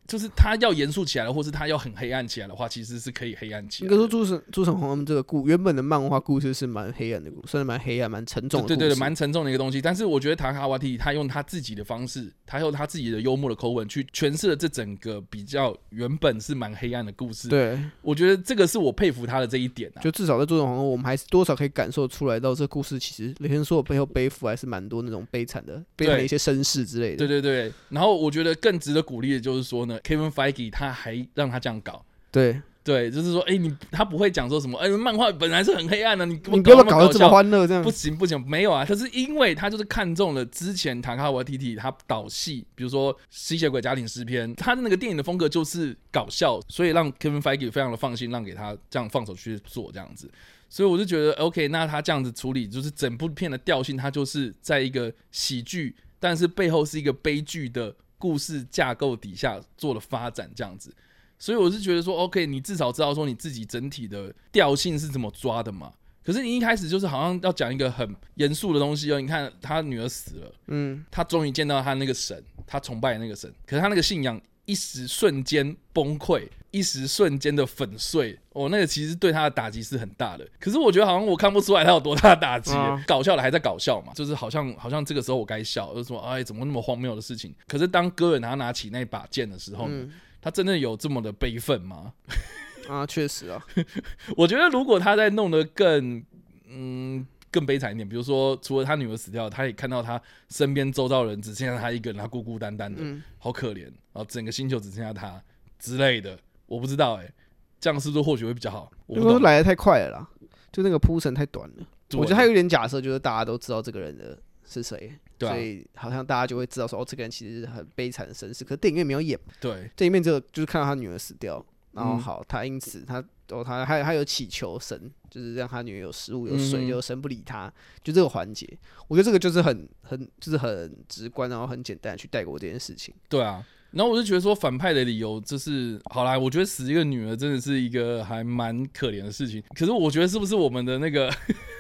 [0.07, 3.95] 就是他要严肃起来了，或是他要很黑暗起来的话，其实是可以黑暗起来的。
[3.95, 8.69] 应该说《诸神诸神黄昏》这个故原本的漫画故事是蛮黑暗的故，算是蛮黑暗、蛮沉重的。
[8.69, 9.81] 对对对，蛮沉重的一个东西。
[9.81, 17.49] 但是我觉得塔卡瓦蒂他用他自己的方式，他用他自己的幽默的口吻去诠释了这整个比较原本是蛮黑暗的故事。
[17.49, 20.01] 对，我觉得这个是我佩服他的这一点啊。
[20.01, 27.17] 就至少在《朱神红》，我们还是多少可以感受出来到这故事其实雷神说背后背负还是蛮多那种悲惨的、悲惨的一些身世之类的。
[27.17, 32.03] 对对对，然后我觉得更值得鼓励的就是说呢，Kevin Feige 他还让他这样搞。
[32.31, 50.31] 对，对，就是说，哎，你他不会讲说什么，哎，漫画本来是很黑暗的，你你不要搞得这么欢乐，这样不行不行，没有啊，可是因为他就是看中了之前塔卡瓦提提他导戏，比如说《吸血鬼家庭诗篇》，他的那个电影的风格就是搞笑，所以让 Kevin Feige 非常的放心，让给他这样放手去做这样子。
[50.69, 57.95] 所以我就觉得 OK，那他这样子处理，就是整部片的调性，它就是在一个喜剧，但是背后是一个悲剧的
[58.27, 60.93] 故事架构底下做了发展这样子。
[61.39, 65.93] 所以我是觉得说，OK，你至少知道说你自己整体的调性是怎么抓的嘛。
[66.25, 69.21] 可是你一开始就是好像要讲一个很严肃的东西哦。
[69.21, 80.47] 你看他女儿死了，嗯，他终于见到他那个神，他崇拜那个神，可是他那个信仰一时瞬间崩溃，一时瞬间的粉碎，哦，那个其实对他的打击是很大的。
[80.59, 87.55] 可是我觉得好像我看不出来他有多大的打击，啊 搞笑的还在搞笑嘛，就是好像好像这个时候我该笑，就是说哎怎么那么荒谬的事情。
[87.67, 92.13] 可是当戈尔拿拿起那把剑的时候，嗯他真的有这么的悲愤吗？
[92.89, 93.61] 啊，确实啊，
[94.37, 96.25] 我觉得如果他在弄得更
[96.69, 105.43] 嗯更悲惨一点，比如说除了他女儿死掉，他也看到他身边周遭人只剩下他一个人，他孤孤单单的，嗯，好可怜，然后整个星球只剩下他
[105.81, 107.33] 之类的，我不知道哎、
[107.81, 108.91] 这样是不是或许会比较好？
[109.07, 110.29] 我因为不懂，来的太快了啦，
[110.73, 111.87] 就那个铺陈太短了。
[112.15, 118.65] 我觉得还有一点假设，就是大家都知道这个人的是谁，对啊所以好像大家就会知道说，哦，这个人其实是很悲惨的身世。
[118.65, 128.67] 可是电影院没有演，对电影院只有就是看到他女儿死掉，然后嗯好，他因此他哦，他还他有祈求神，就是让他女儿有食物有水，嗯神不理他，就这个环节，
[129.09, 133.15] 我觉得这个就是很很就是很直观，然后很简单的去带过这件事情。
[133.29, 133.65] 对啊。
[133.97, 139.63] 然后我就觉得说反派的理由就是好啦，我觉得死一个女儿真的是一个还蛮可怜的事情。
[139.75, 141.33] 可是我觉得是不是我们的那个，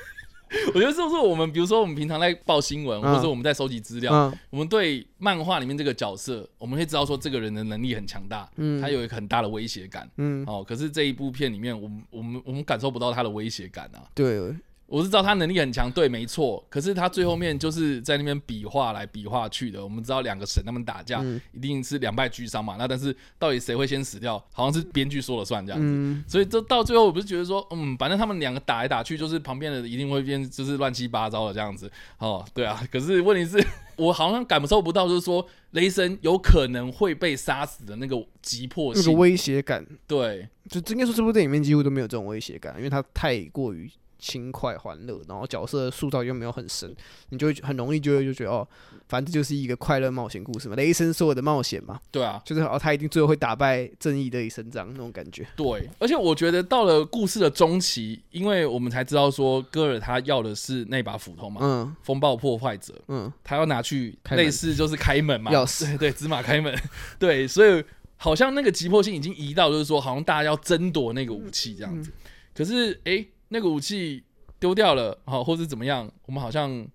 [0.75, 10.09] 我觉得是不是我们，比如说我们平常在报新闻，嗯或者我们在收集资料，嗯我们对漫画里面这个角色，我们会知道说这个人的能力很强大，嗯他有一个很大的威胁感。
[10.17, 14.09] 嗯，哦，可是这一部片里面，我们我们我们感受不到他的威胁感啊。
[14.15, 14.41] 对，
[14.87, 16.65] 我是知道他能力很强，对，没错。
[16.71, 19.83] 可是他最后面就是在那边比划来比划去的。
[19.83, 22.77] 我们知道两个神他们打架，嗯一定是两败俱伤嘛。
[22.79, 25.87] 那但是到底谁会先死掉，好像是编剧说了算这样子。
[25.89, 31.91] 嗯所以这到最后，我不是觉得说，嗯，反正他们两个打来打去，就是旁边的一定会变，就是乱七八糟的这样子。
[32.19, 32.81] 哦，对啊。
[32.93, 33.65] 可是问题是
[33.97, 39.03] 我好像感受不到，就是说雷神有可能会被杀死的那个急迫性。
[39.05, 43.91] 那个威胁感，对，就应该说这部电影里面几乎都没有这种威胁感，因为他太过于
[44.27, 46.93] 轻快欢乐，然后角色塑造又没有很深，
[47.29, 48.67] 你就会很容易就会就觉得哦，
[49.09, 55.47] 反正就是一个快乐冒险故事嘛，雷神所有的冒险嘛，对啊，就是哦，他一定最后会打败正义得以伸张那种感觉。
[55.55, 55.89] 对。
[56.01, 66.77] 而且我觉得到了故事的中期，因为我们才知道说戈尔他要的是那把斧头嘛，嗯风暴破坏者，嗯，他要拿去类似就是开门嘛，钥匙对对，芝麻开门，
[67.21, 67.85] 对，所以
[68.17, 72.11] 好像那个急迫性已经移到，就是说好像大家要争夺那个武器这样子。
[72.55, 74.23] 可是诶，那个武器
[74.59, 76.87] 丢掉了，好，或是怎么样，我们好像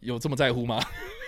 [0.00, 0.80] 有这么在乎吗？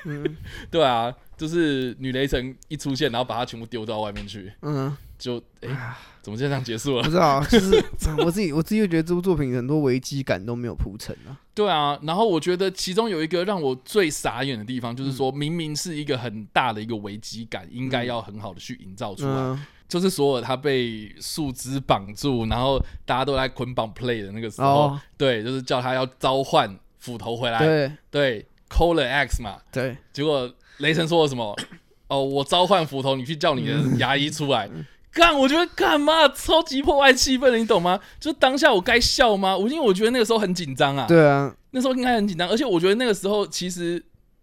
[0.06, 0.24] 嗯
[0.70, 7.10] 对啊，就是女雷神一出现，然后把它全部丢到外面去，嗯，就哎呀，怎么就这样结束了不？
[7.10, 11.36] 知道啊，就是嗯 我自己我自己又觉得这部作品很多危机感都没有铺陈啊。
[11.54, 19.34] 对啊，然后我觉得其中有一个让我最傻眼的地方，就是嗯说明明是一个很大的一个危机感，应该要很好的去营造出来。
[19.36, 28.46] 嗯就是所有他被树枝绑住，然后大家都在捆绑 play 的那个时候，哦，对，就是叫他要召唤斧头回来，对，对。
[28.70, 30.48] call the X 嘛，对，结果
[30.78, 31.56] 雷神说了什么？
[32.06, 34.70] 哦，我召唤斧头，你去叫你的牙医出来。
[35.12, 37.98] 干，我觉得干嘛超级破坏气氛的，你懂吗？
[38.20, 39.56] 就当下我该笑吗？
[39.56, 44.00] 我因为我觉得那个时候很紧张啊，对啊，那时候应该很紧张，而且我觉得那个时候其实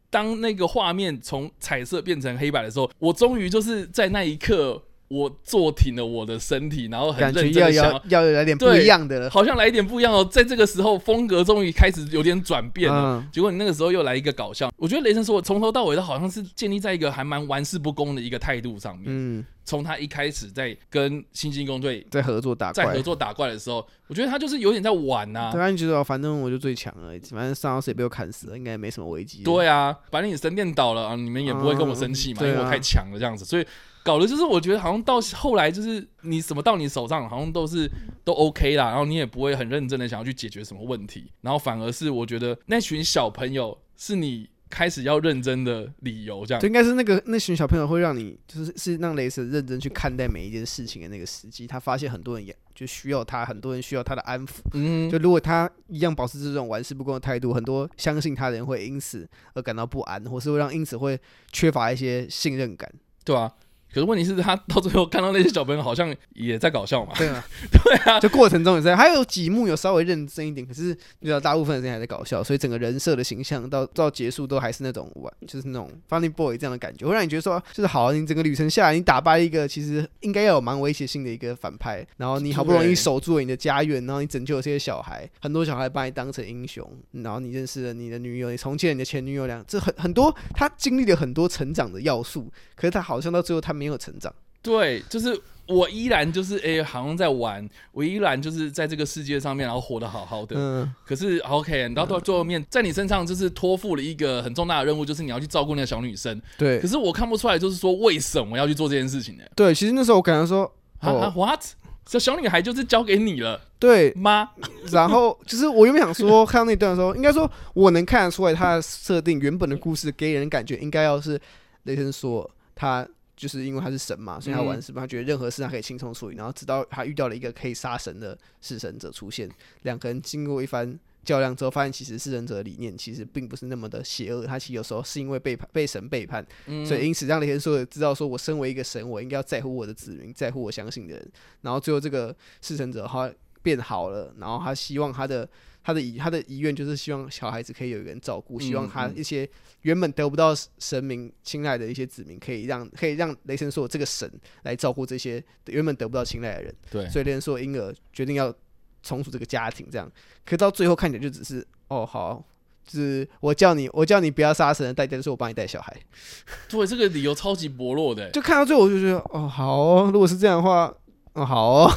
[0.10, 4.84] 当那个画面从彩色变成黑白的时候，我终于就是在那一刻。
[5.10, 10.28] 我坐挺了我的身体，然后很认真想要要来点不一样的了，好像来一点不一样哦。
[10.30, 13.26] 在这个时候，风格终于开始有点转变了。
[13.32, 19.06] 结果你那个时候又来一个搞笑，我觉得雷神说，我从头到尾都好像是建立在一个还蛮玩世不恭的一个态度上面。
[19.08, 25.50] 嗯，从他一开始在跟新进攻队在合作打在合作打怪的时候，我觉得他就是有点在玩呐。
[25.54, 29.42] 对啊，你觉得反正我就最强了，反正上次也被我砍死了，应该没什么危机。
[29.44, 33.66] 对啊，反正你神殿倒了啊，你们也不会跟我生气嘛，因为我太强了这样子，所以。
[34.08, 37.92] 搞的就是，我觉得好像到后来就是你什么到你手上，好像都是
[38.24, 61.20] 都 OK 啦，然后你也不会很认真的想要去解决什么问题，然后反而是我觉得那群小朋友是你开始要认真的理由，这样就应该是那个那群小朋友会让你就是是让雷神认真去看待每一件事情的那个时机，他发现很多人也就需要他，很多人需要他的安抚，嗯，就如果他一样保持这种玩世不恭的态度，很多相信他的人会因此而感到不安，或是会让因此会
[61.52, 62.90] 缺乏一些信任感，
[63.26, 63.54] 对吧？
[63.94, 67.14] 可是问题是，他到最后看到那些小朋友好像也在搞笑嘛？
[67.18, 70.66] 对啊， 对啊，就过程中也在，还有几幕有稍微认真一点。
[70.66, 94.34] 可是你知道，大部分时间还在搞笑，所以整个人设的形象到到结束都还是那种玩，就是那种 funny boy 这样的感觉，会让你觉得说，就是好，你整个旅程下来，你打败一个其实应该要有蛮威胁性的一个反派，然后你好不容易守住了你的家园，然后你拯救了这些小孩，很多小孩把你当成英雄，然后你认识了你的女友，你重建了你的前女友，两这很很多，他经历了很多成长的要素，可是他好像到最后他没有成长。
[94.62, 100.56] 对，就是我依然就是哎，好像在玩，我依然就是在这个世界上面，然后活得好好的。
[100.58, 100.94] 嗯。
[101.06, 106.42] 可是 OK，然后到最后面，在你身上就是托付了一个很重大的任务，就是你要去照顾那个小女生。
[106.58, 106.80] 对。
[106.80, 109.44] 可是我看不出来，就是说为什么要去做这件事情呢？
[109.56, 111.62] 对，其实那时候我感觉说，啊，What？
[112.06, 114.50] 这小女孩就是交给你了，对吗？
[114.92, 121.40] 然后就是我原本想说，看到那段的时候，应该说我能看得出来，他的设定原本的故事给人感觉应该要是
[121.84, 123.08] 雷神说他。
[123.38, 125.00] 就是因为他是神嘛，所以他玩什么？
[125.00, 129.48] 他觉得任何事他可以轻松处理，然后直到他遇到了一个可以杀神的弑神者出现，
[129.84, 136.44] 两个人经过一番较量之后，发现其实弑神者的理念其实并不是那么的邪恶，他其实有时候是因为背叛被神背叛，
[136.86, 145.48] 所以因此让雷神说知道说我身为一个神，我应该要在乎我的子民，在乎我相信的人，然后最后这个弑神者他变好了，然后他希望他的。
[145.88, 149.50] 他的遗他的遗愿就是希望小孩子可以有人照顾，希望他一些
[149.84, 154.30] 原本得不到神明青睐的一些子民，可以让可以让雷神说这个神
[154.64, 156.76] 来照顾这些原本得不到青睐的人。
[156.92, 158.54] 对，所以雷神说婴儿决定要
[159.02, 160.12] 重组这个家庭，这样。
[160.46, 162.44] 可到最后看起来就只是哦好，
[162.86, 165.96] 就是我叫你我叫你不要杀神的代价就是我帮你带小孩。
[166.68, 168.30] 对，这个理由超级薄弱的。
[168.32, 170.94] 就看到最后我就觉得哦好，如果是这样的话，
[171.32, 171.92] 哦好哦。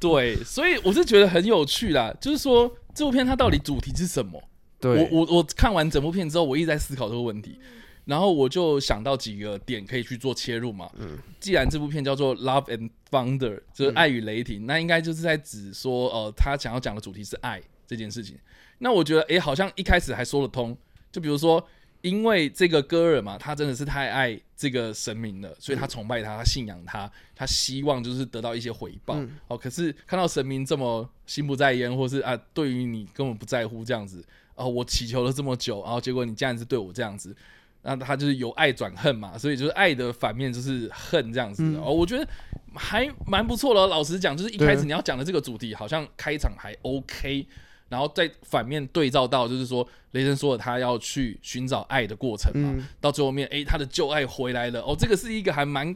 [0.00, 2.74] 对，所以我是觉得很有趣啦，就是说。
[2.94, 4.42] 这部片它到底主题是什么？
[4.82, 7.58] 我我我看完整部片之后，我一直在思考这个问题，
[8.04, 10.90] 然后我就想到几个点可以去做切入嘛。
[10.98, 18.36] 嗯，既然这部片叫做《Love and Thunder》，就是爱与雷霆，那应该就是在指说，呃，他想要讲的主题是爱这件事情。
[18.78, 20.76] 那我觉得，哎，好像一开始还说得通。
[21.10, 21.64] 就比如说。
[22.02, 29.16] 因为这个戈尔嘛，他真的是太爱这个神明了，所以他崇拜他，他信仰他，他希望就是得到一些回报。
[29.48, 34.24] 哦，可是看到神明这么心不在焉，或是啊，对于你根本不在乎这样子，
[34.56, 37.34] 哦，我祈求了这么久，然后结果你竟然是对我这样子，
[37.82, 41.62] 那他就是由爱转恨嘛，所以就是爱的反面就是恨这样子。
[41.76, 42.28] 哦，我觉得
[42.74, 43.86] 还蛮不错的。
[43.86, 47.46] 老实讲，就是一开始你要讲的这个主题，好像开场还 OK。
[47.92, 55.94] 然后再反面对照到，就是说雷神说了他要去寻找爱的过程嘛，到最后面，哎，他的旧爱回来了，哦，这个是一个还蛮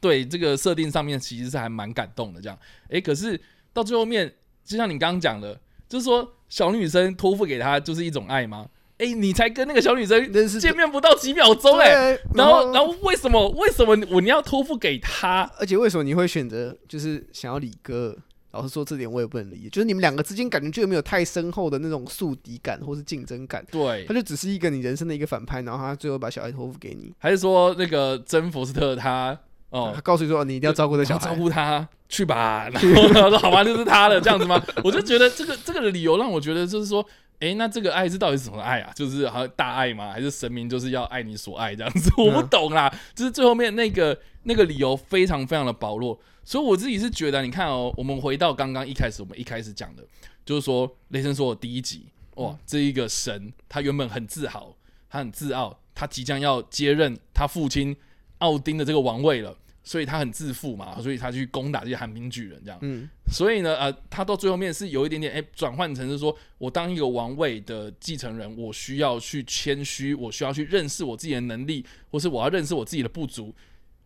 [0.00, 2.58] 对这个设定上面其实是还蛮感动的，这样，
[2.90, 3.40] 哎，可是
[3.72, 4.30] 到最后面，
[4.62, 8.68] 就像你刚刚讲的，就是说小女生托付给他就是一种爱吗？
[8.98, 15.50] 哎，你才跟那个小女生见面不到几秒钟，哎，然后然后为什么为什么我你要托付给他？
[15.58, 18.14] 而且为什么你会选择就是想要李哥？
[18.52, 19.68] 老实说，这点我也不能理解。
[19.68, 23.64] 就是你们两个之间感觉就没有太深厚的那种宿敌感或是竞争感。
[23.70, 27.12] 对，他就只是一个你人生的一个反派，然后他最后把小孩托付给你。
[27.18, 29.38] 还是说那个真佛斯特他
[29.70, 32.68] 哦，他告诉你说你一定要照顾这小孩，照顾他去吧。
[32.74, 34.60] 然后他说好吧，就是他了，这样子吗？
[34.82, 37.06] 我就觉得这个这个的理由让我觉得就是说，
[37.40, 38.92] 哎，那这个爱是到底是什么爱啊？
[38.94, 40.12] 就是好像大爱吗？
[40.12, 42.10] 还是神明就是要爱你所爱这样子？
[42.18, 42.94] 我不懂啦。
[43.14, 46.20] 就是最后面那个那个理由非常非常的薄弱。
[46.44, 50.04] 所以我自己是觉得，你看哦，我们回到刚刚一开始，我们一开始讲的，
[50.44, 54.76] 就是说雷神说的第一集，哇，这一个神他原本很自豪，
[55.08, 57.96] 他很自傲，他即将要接任他父亲
[58.38, 62.78] 奥丁的这个王位了，所以他很自负嘛，所以他去攻打这些寒冰巨人这样。
[62.82, 73.54] 嗯，所以呢，呃，他到最后面是有一点点，哎，转换成是说我当一个王位的继承人，我需要去谦虚，我需要去认识我自己的能力，或是我要认识我自己的不足，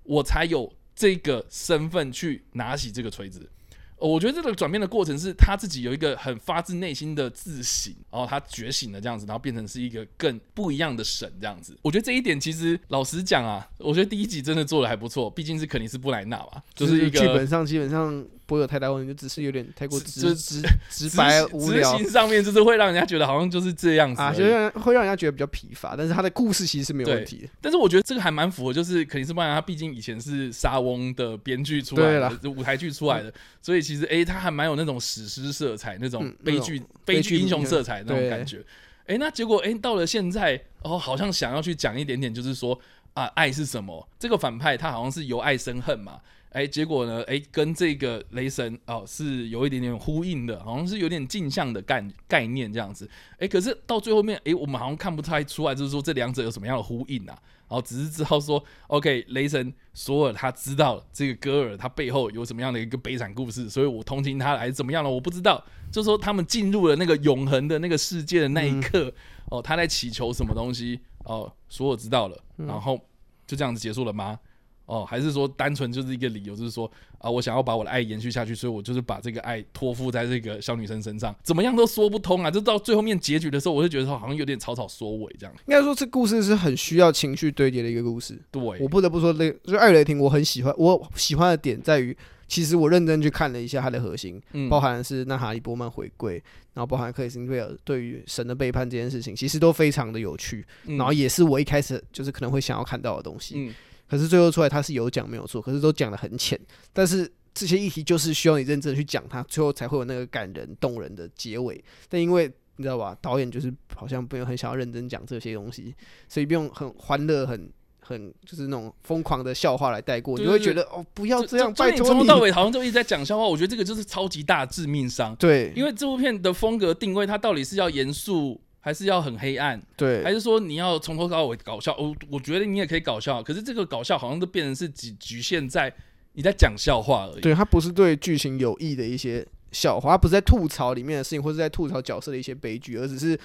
[0.05, 3.51] 我才有这个身份去拿起这个锤子。
[3.97, 11.77] 呃我觉得这个转变的过程是他自己有一个很发自内心的自省，然后他觉醒了这样子，然后变成是一个更不一样的神这样子。
[11.83, 20.63] 我觉得这一点其实老实讲啊，我觉得第一集真的做的还不错，毕竟是肯尼斯布莱纳嘛，就是一个基本上基本上不会有太大问题，就只是有点太过就直直
[21.09, 25.95] 直白执执无聊行上面就是会让人家觉得好像就是这样子就让人会让人家觉得比较疲乏。
[25.97, 27.49] 但是他的故事其实是没有问题的。
[27.61, 33.33] 但是我觉得这个还蛮符合，就是肯定是不然他毕竟以前是沙翁的编剧出来的，就舞台剧出来的，
[33.63, 38.63] 所以其实诶、他还蛮有那种史诗色彩、那种嗯悲剧、悲剧悲剧英雄色彩那种感觉。
[39.07, 42.79] 诶、那结果诶、到了现在，哦，好像想要去讲一点点，就是说
[43.13, 44.07] 啊，爱是什么？
[44.19, 46.21] 这个反派他好像是由爱生恨嘛。
[46.55, 47.21] 哎，结果呢？
[47.25, 53.11] 哎，跟这个雷神哦是有一点点呼应的，好像是有点镜像的概概念这样子。
[53.41, 57.37] 哎，可是到最后面，哎，我们好像看不太出来，就是说这两者有什么样的呼应啊？
[57.69, 65.11] 然后只是知道说，OK，雷神索尔他知道这个戈尔他背后有什么样的一个悲惨故事，所以我同情他还是怎么样了？
[65.11, 65.61] 我不知道。
[65.91, 69.13] 就说他们进入了那个永恒的那个世界的那一刻，
[69.51, 71.01] 哦，他在祈求什么东西？
[71.25, 73.01] 哦，索尔知道了，然后
[73.47, 74.39] 就这样子结束了吗？
[74.87, 82.51] 哦，还是说单纯就是一个理由，就是说啊，我想要把我的爱延续下去，所以我就是把这个爱托付在这个小女生身上，怎么样都说不通啊！
[82.51, 85.55] 就到最后面结局的时候，我就觉得说好像有点草草收尾这样。
[85.67, 88.39] 应该说，这故事是很需要情绪堆叠的一个故事。
[88.51, 90.75] 对，我不得不说，雷就是《艾雷霆》，我很喜欢。
[90.77, 92.15] 我喜欢的点在于，
[92.47, 96.35] 其实我认真去看了一下它的核心，嗯包含是那哈利波曼回归，
[96.75, 103.55] 然后包含克里斯汀贝尔对于神的背叛这件事情，其实都非常的有趣，嗯然后也是我一开始就是可能会想要看到的东西。
[103.57, 103.75] 嗯
[104.09, 106.59] 可是最后出来，他是有讲没有错，可是都讲的很浅。
[106.93, 111.83] 但是这些议题就是需要你认真去讲它，最后才会有那个感人动人的结尾。
[112.09, 115.95] 但因为你知道吧，导演就是好像没有很想要认真讲这些东西，
[116.29, 122.19] 所以用很欢乐、很很就是那种疯狂的笑话来带过，你会觉得哦，不要这样，就就你拜托你。
[122.19, 125.35] 从头到尾好像都一直在讲笑话，我觉得这个就是超级大致命伤。
[125.37, 131.97] 对，因为这部片的风格定位，它到底是要严肃，还是要很黑暗，对还对是说你要从头到尾搞笑？
[131.97, 135.91] 我我觉得你也可以搞笑，可是这个搞笑好像都变成是只局限在
[136.35, 137.41] 你在讲笑话而已。
[137.41, 143.39] 对，他不是对剧情有益的一些笑话，它不是在吐槽里面的事情，或是在吐槽角色的一些悲剧，而只是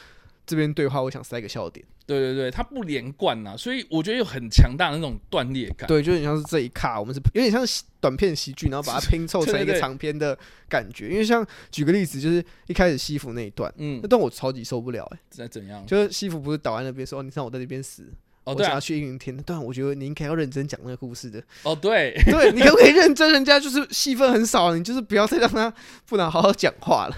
[0.49, 1.85] 这边对话，我想塞个笑点。
[2.07, 5.87] 对对对，它不连贯呐，所以我觉得有很强大的那种断裂感。
[5.87, 10.35] 对，就很像是这一卡，我们是有点像是短片喜剧，然后把它拼凑成一个长篇的
[10.67, 11.07] 感觉。
[11.09, 15.85] 因为像举个例子，就是一开始西服那一段，嗯那，段我超级受不了、欸，在怎样？
[15.85, 18.11] 就是西服不是倒在那边说，哦你让我在那边死，
[18.43, 21.39] 哦，对啊我想要，去阴云天那段，我觉得你应该要认真讲那个故事的。
[21.61, 23.31] 哦对，对， 你可不可以认真？
[23.31, 25.71] 人家就是戏份很少，你就是不要再让他
[26.07, 27.15] 不能好好讲话了。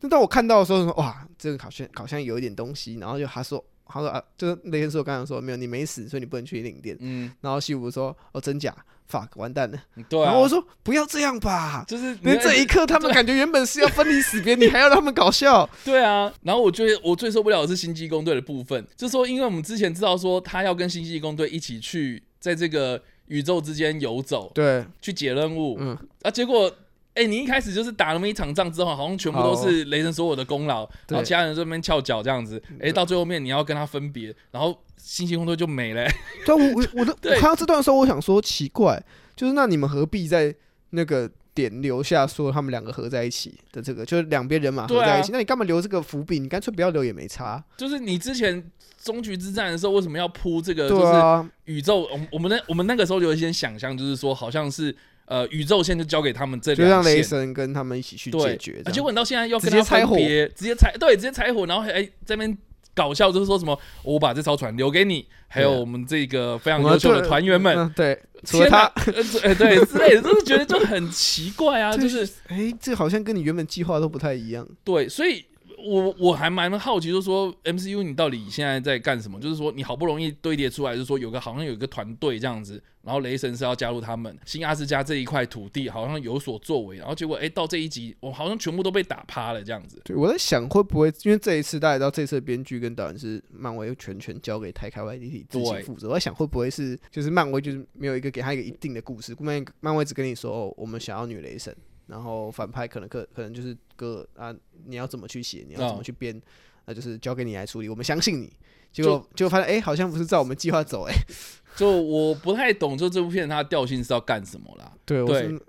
[0.00, 3.64] 那当我看到的时候说，哇，这个好像好像有一点东西，然后就他说。
[3.88, 6.96] 他说啊，就是那天说我刚刚说没有，你没死，所以你不能去领店。
[6.98, 8.74] 嗯，然后西武说：“哦，真假
[9.08, 9.78] ？fuck，完蛋了。
[10.08, 10.24] 对啊。
[10.24, 11.84] 然后我说：“不要这样吧！
[11.86, 15.70] 就是连这一刻，他们 感觉原本是要分离死别， 你还要让他们搞笑。
[15.84, 26.68] 对啊，然后我觉得我最受不了的是星际工队的部分，就是说，因为我们之前知道说他要跟星际工队一起去在这个宇宙之间游走，对，去解任务，嗯，啊，结果。
[27.16, 32.62] 哎、你一开始就是打那么一场仗之后，好像全部都是雷神所有的功劳，然后其他人在那边翘脚这样子。
[32.80, 36.06] 哎、到最后面你要跟他分别，然后星星工队就没了、
[36.44, 39.02] 对啊，我我我的我看到这段的时候，我想说奇怪，
[39.34, 40.54] 就是那你们何必在
[40.90, 46.38] 那个点留下说他们两个合在一起的这个，就是两边人马合在一起，那你干嘛留这个伏笔？
[46.38, 47.64] 你干脆不要留也没差。
[47.78, 48.62] 就是你之前
[49.02, 50.88] 终局之战的时候，为什么要铺这个？
[50.88, 54.94] 就是宇宙，我们我们那我们那个时候有一些想象，就是说好像是
[55.26, 57.04] 呃宇宙线就交给他们这就让。
[57.04, 58.84] 雷神跟他们一起去对解决这样。
[58.86, 62.56] 啊结果你到现在要跟他直接拆分别，直接拆，对，直接拆伙，然后哎、这边
[62.94, 74.66] 搞笑，就是说什么我把这艘船留给你，还有对啊我们这个非常我们优秀的对团员们，嗯，对，除了他天哪，，呃呃对之类的，就是觉得就很奇怪啊， 就是哎，这好像跟你原本计划都不太一样。
[74.82, 75.44] 对，所以
[75.78, 79.38] 我我还蛮好奇，就是说 MCU 你到底现在在干什么？
[79.38, 90.00] 就是说你好不容易堆叠出来，就是说有个好像有一个团队这样子，然后雷神是要加入他们，新阿斯加这一块土地好像有所作为，然后结果哎、到这一集我好像全部都被打趴了这样子。
[90.04, 96.08] 对，我在想会不会，因为这一次大家也知道，这次的编剧跟导演是漫威全权交给泰开 YDT 自行对负责。
[96.08, 101.74] 我在想会不会是，就是漫威就是没有一个给他一个一定的故事，漫漫威只跟你说，哦，我们想要女雷神，
[102.06, 104.54] 然后反派可能可可能就是哥啊，
[104.84, 106.40] 你要怎么去写，你要怎么哦去编。
[106.88, 108.52] 那就是交给你来处理，我们相信你。
[108.92, 111.12] 结果结果发现，哎、好像不是照我们计划走、哎，
[111.76, 114.90] 就我不太懂，就这部片它的调性是要干什么啦？
[115.04, 115.60] 对，我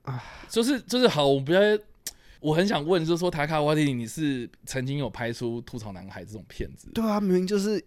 [0.47, 1.59] 就是就是好，我不要，
[2.39, 7.83] 我很想问，就是说塔卡瓦蒂，你是曾经有拍出《吐槽男孩》这种片子，对啊，明明就是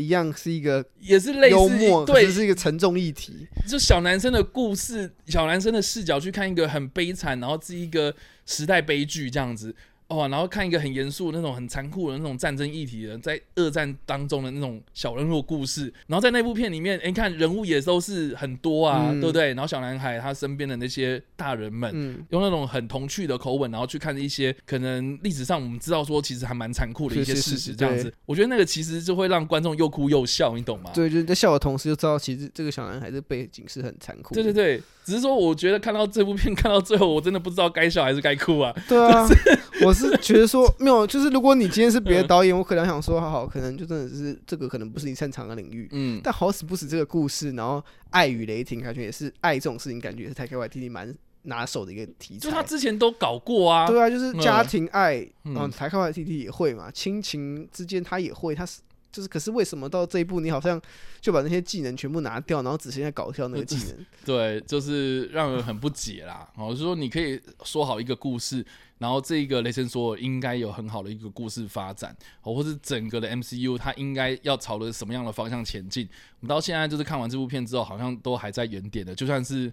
[0.00, 3.46] 一样是一个也是类似幽默，可对是，是一个沉重议题。
[3.68, 8.14] 就小男生的故事，小男生的视角去看一个很悲惨，然后是一个
[8.46, 9.74] 时代悲剧这样子。
[10.10, 19.54] 哦，然后看一个很严肃的那种、很残酷的那种战争议题的，在二战当中的那种小人物故事，然后在那部片里面，哎，你看人物也都是很多啊，嗯对不对？
[19.54, 30.90] 然后小男孩他身边的那些大人们，嗯，用那种很童趣的口吻，然后去看一些可能历史上我们知道说其实还蛮残酷的一些事实，这样子对，我觉得那个其实就会让观众又哭又笑，你懂吗？
[30.92, 34.42] 对，就是在笑的同时就知道，其实这个小男孩的背景是很残酷的。
[34.42, 38.74] 对对对，只是说我觉得看到这部片看到最后，我真的不知道该笑还是该哭啊。
[38.88, 39.26] 对啊，
[39.84, 45.88] 我是觉得说没有，就是如果你今天是别的 嗯导演，我可能想说，好好，可能就真的是这个可能不是你擅长的领域。
[45.92, 52.40] 嗯，但好死不死，这个故事，然后爱与雷霆，感觉也是爱这种事情，感觉也是台 K Y T T 蛮拿手的一个题材。
[52.40, 53.86] 就他之前都搞过啊。
[53.86, 58.80] 对啊，就是家庭爱，嗯嗯，台开外 T T 也会嘛，亲情之间他也会，他是
[59.12, 60.80] 就是，可是为什么到这一步，你好像
[61.20, 64.06] 就把那些技能全部拿掉，然后只剩下搞笑那个技能？
[64.24, 66.48] 对，就是让人很不解啦。
[66.56, 68.64] 哦，就是说你可以说好一个故事，
[68.98, 76.08] 然后这个雷神索尔应该有很好的一个故事发展，哦，或是整个的 MCU 它应该要朝着什么样的方向前进。
[76.40, 79.72] 我们到现在就是看完这部片之后，好像都还在原点的，就算是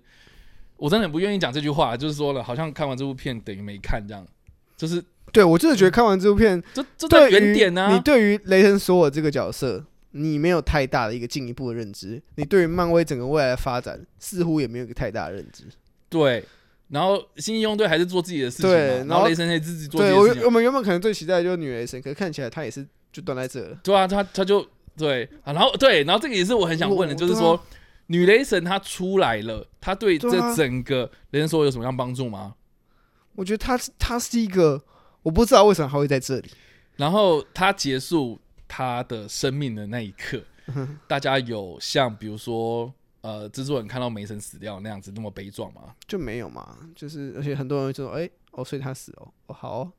[0.77, 4.25] 我真的很不愿意讲这句话，就是说了，好像看完这部片等于没看这样，
[4.75, 15.63] 就是对我真的觉得看完这部片，这这在原点呢、你对于雷神索尔这个角色，你没有太大的一个进一步的认知，你对于漫威整个未来的发展似乎也没有一个太大的认知。
[16.09, 16.43] 对。
[16.89, 18.71] 然后新义用队还是做自己的事情
[19.09, 23.77] 然后雷神也自己做自对我己的事情我们原本可能最期待的就是女雷神，可是看起来她也是就断在这了。
[23.83, 24.65] 对啊，她她就
[24.95, 27.61] 对啊，然后对，然后这个也是我很想问的，就是说，啊
[28.05, 32.55] 女雷神她出来了，她对这整个雷神索尔有什么样帮助吗？
[33.35, 34.81] 我觉得她是她是一个，
[35.23, 36.49] 我不知道为什么他会在这里。
[36.95, 40.41] 然后他结束他的生命的那一刻，
[41.07, 42.91] 大家有像比如说
[43.21, 45.93] 呃，蜘蛛人看到梅森死掉那样子那么悲壮吗？
[46.07, 49.91] 就没有嘛，就是而且很多人就说，哎、哦，所以他死哦，哦好哦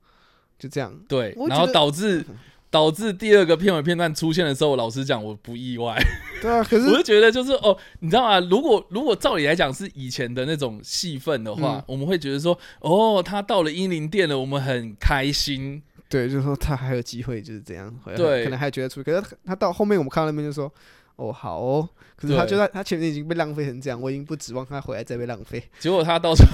[0.59, 0.93] 就这样。
[1.09, 2.25] 对，然后导致
[2.71, 5.97] 导致第二个片尾片段出现的时候，老实讲我不意外，
[6.43, 8.41] 对啊，可是 我是就觉得就是哦，你知道吗？
[8.51, 15.83] 如果如果照理来讲是以前的那种戏份的话，嗯我们会觉得说，哦，他到了英灵殿了，我们很开心。
[16.11, 20.73] 对，就是说他还有机会，就是这样，对可能还觉得出，可是他他到后面我们看到那边就说，
[21.19, 22.51] 哦好哦，可是他对。
[22.51, 25.63] 就在他前面已经被浪费成这样，我已经不指望他回来再被浪费。
[25.79, 26.51] 结果他到时候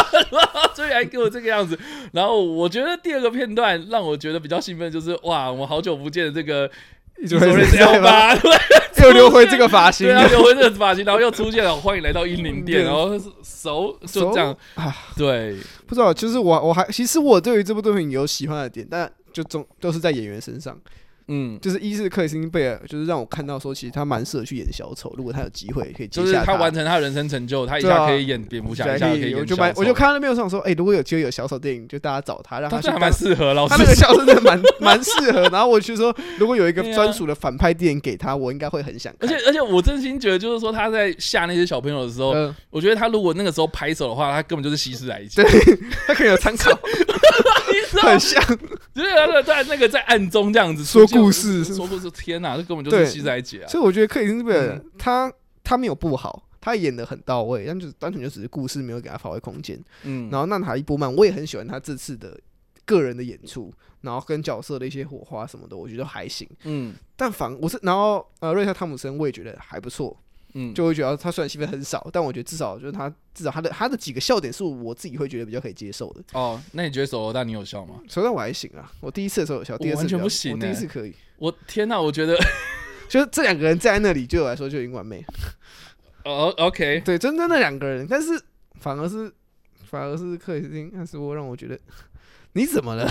[0.74, 1.78] 最后还给我这个样子，
[2.12, 6.70] 然后我觉得第二个片段让我觉得比较兴奋，就是哇，我们好久不见的这个
[7.22, 8.50] 一索瑞斯 L 八， 对。
[9.04, 10.06] 又留回这个发型。
[10.06, 13.10] 对，啊，留回这个发型，然后又出现了，欢迎来到英灵殿，然后
[13.42, 20.74] 手就这样，啊，对，不知道，就是我我还其实我对于这部作品有喜欢的点，但就总都是在演员身上。
[21.28, 35.42] 嗯，就是一是克里斯汀贝尔，就是让我看到说，其实他蛮适合去演小丑，如果他有机会可以接下就是他完成他的人生成就，他一下可以演蝙蝠侠，对一下可以我就蛮我就看到那边有想说，哎、如果有机会有小丑电影，就大家找他，让他去蛮适合，老师他那个笑真的蛮蛮适合。
[35.48, 39.28] 然后我就说，如果有一个专属的反派电影给他，我应该会很想看。
[39.28, 45.46] 而且而且我真心觉得，就是说他在吓那些小朋友的时候，呃，我觉得他如果那个时候拍手的话，他根本就是西施来一起，对
[46.06, 46.76] 他可以有参考，你
[47.82, 48.42] 知道很像。
[48.94, 53.68] 就是他的在那个在暗中这样子说故事说故事，天哪，这根本就是对西施来姐啊！
[53.68, 59.78] 所以我觉得克里斯汀贝尔嗯他他没有不好，他演的很到位，但就是单纯就只是故事没有给他发挥空间。
[60.02, 62.38] 嗯，然后娜塔莉波曼，我也很喜欢他这次的
[62.84, 63.72] 个人的演出，
[64.02, 66.48] 然后跟角色的一些火花什么的，我觉得还行。
[66.64, 70.16] 嗯但反我是，然后呃，瑞莎汤姆森我也觉得还不错，
[70.54, 76.22] 嗯，就会觉得他虽然戏份很少，但我觉得至少就是他至少他的他的几个笑点是我自己会觉得比较可以接受的。
[76.32, 77.96] 哦，那你觉得手榴弹你有笑吗？
[78.08, 82.36] 手段我还行啊，我第一次的时候有笑，第二次全不行我第一欸次可以，我天哪，我觉得
[83.08, 85.24] 就是这两个人站在那里，对我来说就已经完美。
[86.24, 88.40] 哦，OK，对，真的那两个人，但是
[88.80, 89.30] 反而是
[89.84, 91.78] 反而是克里斯汀汉斯沃让我觉得
[92.54, 93.06] 你怎么了？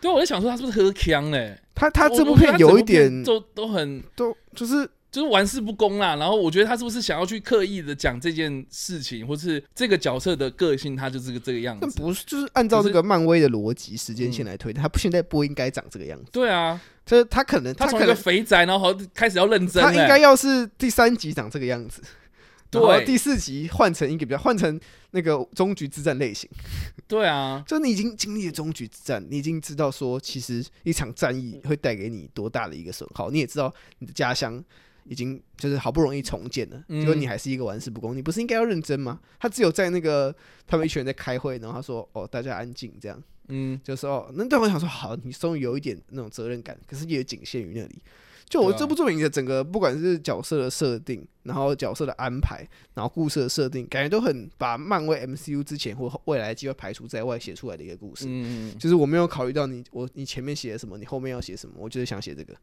[0.00, 1.58] 对，我在想说他是不是喝呛嘞？
[1.74, 6.16] 他他这部片有一点都都很都就是就是玩世不恭啦。
[6.16, 11.80] 然后我觉得他是不是想要去刻意的讲这件事情，或是这个角色的个性，他就是个这个样子。
[11.82, 16.30] 但不是，就是按照这个漫威的逻辑时间线嗯来推，他不现在不应该长这个样子。
[16.32, 22.02] 对啊，就是他可能他从一个肥宅，然后开始要认真、欸，他应该要是第三集长这个样子，
[22.70, 24.78] 对第四集换成一个比较换成
[25.12, 26.50] 那个终局之战类型，
[27.08, 34.62] 对啊，就你已经经历了终局之战，你已经知道说其实一场战役会带给你多大的一个损耗，你也知道你的家乡。
[35.08, 39.20] 已经就是好不容易重建了，嗯结果你还是一个玩世不恭，你不是应该要认真吗？
[39.38, 40.34] 他只有在那个
[40.66, 48.02] 他们一群人在开会，然后他说：“哦，大家安静。”这样嗯，就说：“哦，那对我想说，好，你终于有一点那种责任感，可是也仅限于那里。”
[48.48, 58.26] 就我这部作品的整个，不管是角色的设定，然后角色的安排，然后故事的设定，感觉都很把漫威 MCU 之前或未来的计划排除在外写出来的一个故事。
[58.28, 62.54] 嗯，就是我没有考虑到你，我你前面写了什么，你后面要写什么，我就是想写这个，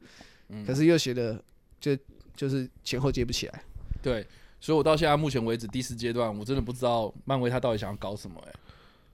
[0.47, 1.43] 嗯可是又写的
[1.81, 1.91] 就
[2.35, 3.61] 就是前后接不起来。
[4.01, 4.25] 对，
[4.59, 8.53] 所以我到现在目前为止第四阶段，我真的不知道漫威他到底想要搞什么、欸。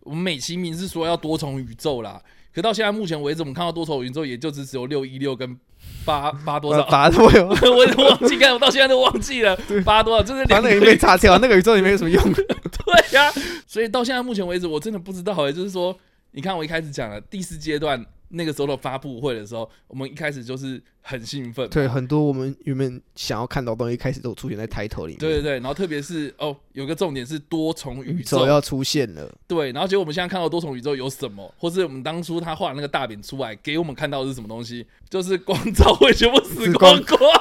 [0.02, 2.22] 我们美其名是说要多重宇宙啦，
[2.54, 5.60] 可到现在目前为止，我们看到多重宇宙也就只只有六一六跟
[6.06, 9.56] 八八多少，把都有， 我也忘记看，我到现在都忘记了
[9.86, 12.24] 八多少，就是两个把那个已经被炸掉，那个宇宙也没有什么用。
[12.34, 13.32] 对呀、
[13.68, 15.96] 所以到现在目前为止，我真的不知道哎、就是说，
[16.32, 25.20] 你看我一开始讲了第四阶段那个时候的发布会的时候，我们一开始就是很兴奋，对，很多我们原本想要看到的东西，开始都出现在抬头里面。
[25.20, 28.38] 对对对，然后特别是哦，有个重点是多重宇宙。
[28.38, 37.02] 宇宙，要出现了，对，然后结果我们现在看到多重宇宙有什么，或是我们当初他画的那个大饼出来给我们看到的是什么东西，就是光照会全部死光。
[37.04, 37.39] 光，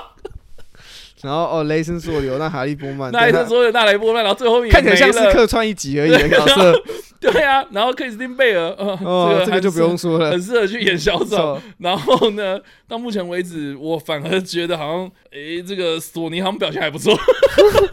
[1.23, 6.83] 然后哦，雷神索流，那哈利波曼， 那一对他阵所有那雷波曼，然后最后面也看起来像是客串一集而已的角色。
[7.21, 10.41] 对啊，然后克里斯汀贝尔，呃、哦，这个个就不用说了很。
[10.41, 11.61] 适合去演小丑。
[11.79, 17.19] 然后呢，到目前为止，我反而觉得好像，诶，这个索尼好像表现还不错，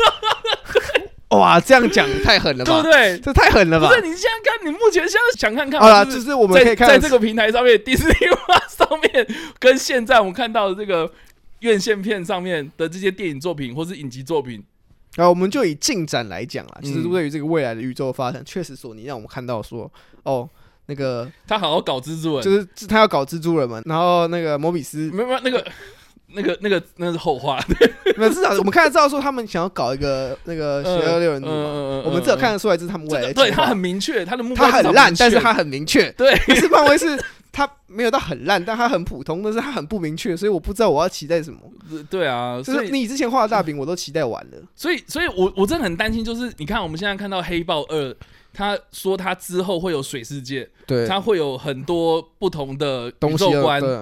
[1.36, 2.84] 哇，这样讲太狠了吧？
[2.84, 3.18] 对不对？
[3.18, 3.96] 这太狠了吧不？
[3.96, 8.14] 是，你现在看，你目前现在想看看好啦，就就是是我们可在以看在这个平台上面，迪士尼
[8.70, 11.12] 上面，跟现在我们看到的这个
[11.66, 14.64] 院线片上面的这些电影作品或是影集作品，
[15.16, 17.12] 然后我们就以进展来讲啊，其实嗯。
[17.12, 19.92] 对于这个未来的宇宙发展，确实索尼让我们看到说，
[20.24, 20.48] 哦，
[20.86, 25.66] 那个他好好搞蜘蛛人，就是他要搞蜘蛛人嘛，然后那个摩比斯，没有没有那个。
[26.30, 27.64] 那个、那个、那是后话。
[28.18, 36.12] 没有至少我们看得到说他们想要搞一个那个邪恶六人组我们至少看得出来这是他们未来对他很明确，他的目标他很烂，但是他他很明确。
[36.14, 36.36] 对。
[36.40, 37.18] 可是漫威是
[37.56, 41.58] 他没有到很烂，但它很普通，但是它很不明确，所以我不知道我要期待什么。
[42.10, 48.14] 对啊，就是你之前画的大饼我都期待完了，所以，所以我我真的很担心，就是你看我们现在看到黑豹二，
[48.52, 54.00] 他说他之后会有水世界，对他会有很多不同的宇东西观，对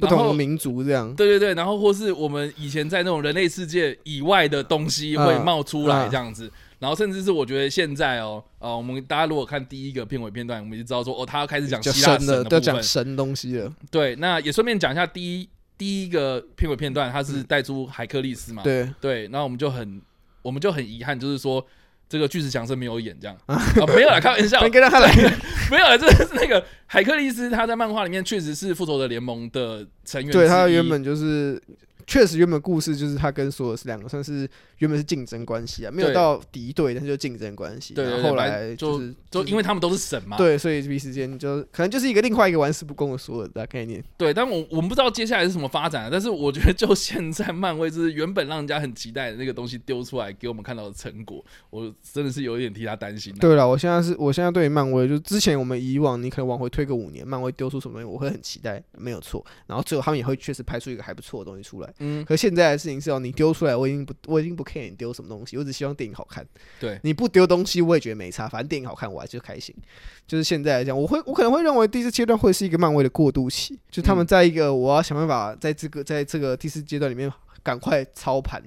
[0.00, 1.14] 不同的民族这样。
[1.14, 13.72] 对对对，然后或是我们以前在那种人类世界以外的东西会嗯冒出来嗯这样子，然后甚至是我觉得现在哦，呃，我们大家如果看第一个片尾片段，我们就知道说哦，他要开始讲希腊神的，的部分都要讲，神东西了。
[13.90, 20.00] 对，那也顺便讲一下第一第一个片尾片段，他是带出海克力斯嘛，对，对，然后我们就很
[20.42, 21.64] 我们就很遗憾，就是说。
[22.10, 23.60] 这个巨石强森没有演这样啊，
[23.94, 25.12] 没有啦，开玩笑，应该让他来。
[25.70, 31.62] 没有啦，这是那个海克力斯，他在漫画里面确实是复仇者联盟的成员对他原本就是，
[32.08, 34.48] 确实原本故事就是他跟索尔是两个算是
[34.78, 37.92] 原本是竞争关系啊，没有到敌对，但是就竞争关系。
[37.92, 44.02] 对后后来就是就因为他们都是神嘛，对，所以彼此间就可能就是一个另外一个玩世不恭的索尔的概念。
[44.16, 53.36] 对，但我我们不知道接下来是什么发展，但是我觉得就现在漫威就是原本让人家很期待的那个东西丢出来给我们看到的成果，我真的是有一点替他担心、啊。
[53.38, 59.44] 对了，我现在是我现在对于漫威，就之前我们以往你可能往回推个五年，漫威丢出什么东西，我会很期待，没有错。
[59.66, 61.92] 然后最后他们也会确实拍出一个还不错的东西出来。
[61.98, 66.46] 嗯，可现在的事情是哦，你丢出来，我已经不我已经不 care 你丢什么东西，我只希望电影好看。
[66.78, 69.74] 对，你不丢东西，我也觉得没差，反正电影好看，我还是开心。
[70.26, 77.32] 就是现在来讲，我会我可能会认为第四阶段会是一个漫威的过渡期，就他们嗯在一个我要想办法在这个在这个第四阶段里面
[77.62, 78.62] 赶快操盘。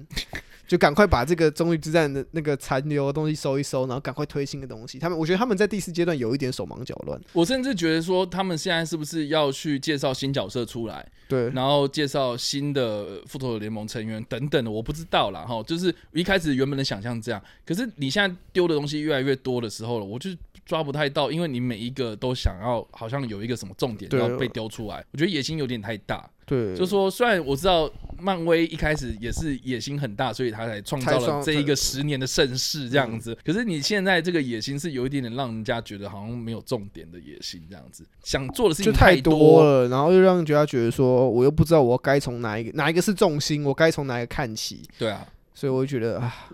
[0.66, 4.98] 就赶快把这个终局之战的那个残留的东西收一收，然后赶快推新的东西。
[4.98, 7.20] 他们，我觉得他们在第四阶段有一点手忙脚乱。
[7.32, 15.40] 我甚至觉得说他们现在是不是要去介绍新角色出来，对，然后介绍新的呃复仇者联盟成员等等的，我不知道啦。
[15.42, 15.62] 哈。
[15.64, 20.30] 就是一开始原本的想象这样，可是你现在丢的东西越来越多的时候了，我就
[20.64, 26.28] 抓不太到，因为你每一个都想要好像有一个什么重点对要被丢出来，我觉得野心有点太大。
[26.44, 33.36] 对，就说虽然我知道漫威一开始也是野心很大，所以他才创造了这一个十年的盛世这样子。
[33.44, 39.32] 可是你现在这个野心是有一点点让人家觉得好像没有重点的野心这样子，想做的事情太多。
[39.38, 46.50] 多了，然后又让人家觉得说，我又不知道我该从哪一个哪一个是重心，我该从哪一个看起，对啊，所以我就觉得啊，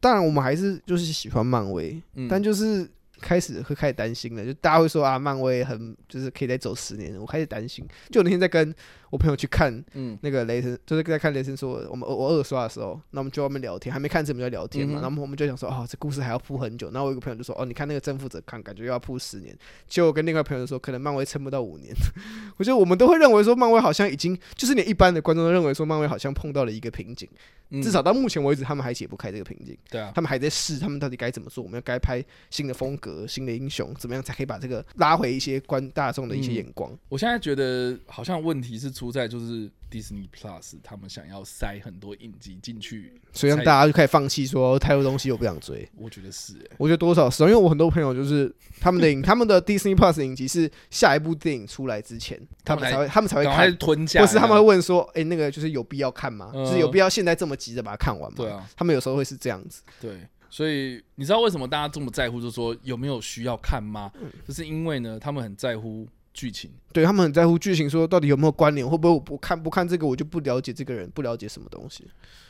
[0.00, 2.86] 当然我们还是就是喜欢漫威，嗯，但就是
[3.20, 7.86] 开始会开始担心了，就大家会说啊，漫威很就是可以再走十年，我开始担心。
[8.10, 8.74] 就我那天在跟
[9.10, 16.90] 我朋友去看嗯那个雷神，就是在看雷神说我们我我二刷的时候，那我们就外面聊天，还没看之前我们就在聊天嘛，嗯哼然后我们就想说哦，这故事还要铺很久。
[16.90, 19.56] 然后我有一个朋友就说哦，你看那个征服者看，感觉又要铺十年。
[19.86, 21.92] 结果我跟另外一朋友说，可能漫威撑不到五年。
[22.58, 27.28] 我觉得我们都会认为说漫威好像已经，就是连一般的观众都认为说漫威好像碰到了一个瓶颈，
[27.70, 29.76] 嗯至少到目前为止，他们还解不开这个瓶颈。
[29.88, 31.64] 对啊，他们还在试，他们到底该怎么做？
[31.64, 36.96] 我们要该拍新的风格、新的英雄，怎么样才可以把这个拉回一些观大众的一些嗯眼光？
[37.08, 45.88] 我现在觉得好像问题是出在就是 Disney Plus 他们想要塞很多影集进去，所以让大家就开始放弃说太多东西我不想追。
[45.96, 56.50] 我觉得是、欸，我觉得多少是，因为我很多朋友就是他们的影， 他们的 Disney Plus 影集是下一部电影出来之前，他们才会他们才会赶快看，吞下，或是他们会问说，哎、那个就是有必要看吗？
[56.54, 58.36] 嗯就是有必要现在这么急着把它看完吗？
[58.36, 59.82] 对啊，他们有时候会是这样子。
[60.00, 64.10] 对，所以你知道为什么大家这么在乎，就是说有没有需要看吗？
[64.20, 66.70] 嗯就是因为呢，他们很在乎剧情。
[66.92, 72.04] 对他们很在乎剧情，说到底有没有关联，会不会我不看不看这个我就不了解这个人，不了解什么东西。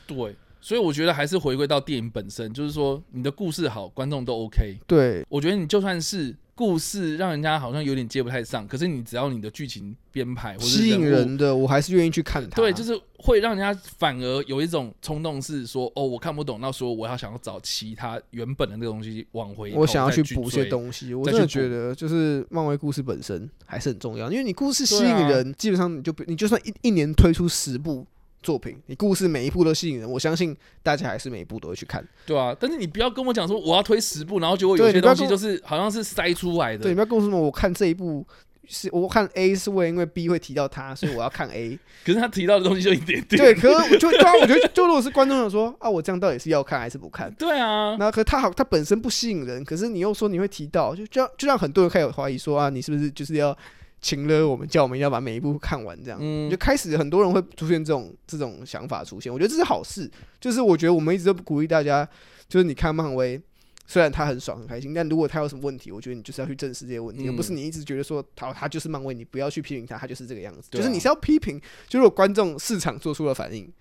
[0.07, 4.77] 对，所以我觉得还是回归到电影本身，就是说你的故事好，观众都 OK。
[4.85, 12.57] 对，我觉得你就算是故事让人家好像有点接不太上，可是你只要你的剧情编排或者吸引人的，我还是愿意去看它。
[12.57, 21.13] 对，就是会让人家反而有一种冲动，是说哦，我看不懂，那说我要想要找其他原本的那个东西往回我想要去去补一些东西。
[21.13, 28.05] 我再去补真的觉得，就是漫威故事本身还是很重要，因为你故事吸引人，基本上你就不你就算一一年推出十部
[28.41, 32.05] 作品，你故事每一部都吸引人，我相信大家还是每一部都会去看。
[32.25, 36.83] 对啊，但是你不要跟我讲说我要推十部，然后结果有些东西就是好像是塞出来的。
[36.83, 38.25] 对，你不要跟我说什么，我看这一部
[38.67, 41.77] 是我看 A 是为了因为 B 会提到他，所以我要看 A。
[42.05, 43.41] 可是他提到的东西就一点点。
[43.41, 47.29] 对，可是我就对啊，我觉得就如果是观众想说啊，我这样到底是要看还是不看？
[47.33, 53.57] 对啊，那可他好，他本身不吸引人，可是你又说你会提到，就就让就让很多人开始怀疑说啊，你是不是就是要
[54.01, 56.19] 请了我们，叫我们要把每一部看完这样？
[56.21, 60.09] 嗯就，开始很多人会出现这种这种想法出现，我觉得这是好事。
[60.39, 62.07] 就是我觉得我们一直都鼓励大家，
[62.47, 63.41] 就是你看漫威，
[63.85, 70.69] 虽然他很爽很开心，但如果他有什么问题，我觉得你就是要去正视这些问题，嗯而不是你一直觉得说他他就是漫威，你不要去批评他，他就是这个样子。
[70.71, 73.71] 啊就是你是要批评，就如果观众市场做出了反应，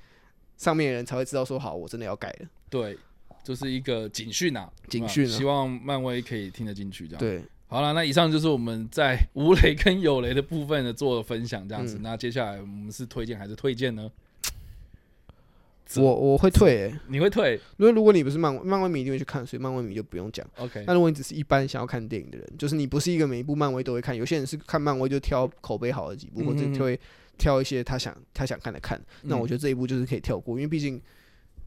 [0.57, 2.49] 上面的人才会知道说好，我真的要改了。
[2.69, 2.99] 对，
[3.45, 7.21] 就是一个警讯啊，警讯啊希望漫威可以听得进去这样。
[7.21, 11.99] 对，好了，那以上就是我们在无雷跟有雷的部分的做分享，这样子。
[11.99, 14.11] 嗯那接下来我们是推荐还是推荐呢？
[15.97, 20.47] 我我会退、欸，你会退因为如果你不是漫威漫威迷，一定会去看，所以漫威迷就不用讲。
[20.57, 27.01] ？OK，那如果你只是一般想要看电影的人，就是你不是一个每一部漫威都会看，有些人是看漫威就挑口碑好的几部，或者嗯嗯嗯会
[27.39, 29.01] 挑一些他想他想看的看。
[29.23, 31.01] 那嗯我觉得这一部就是可以跳过，因为毕竟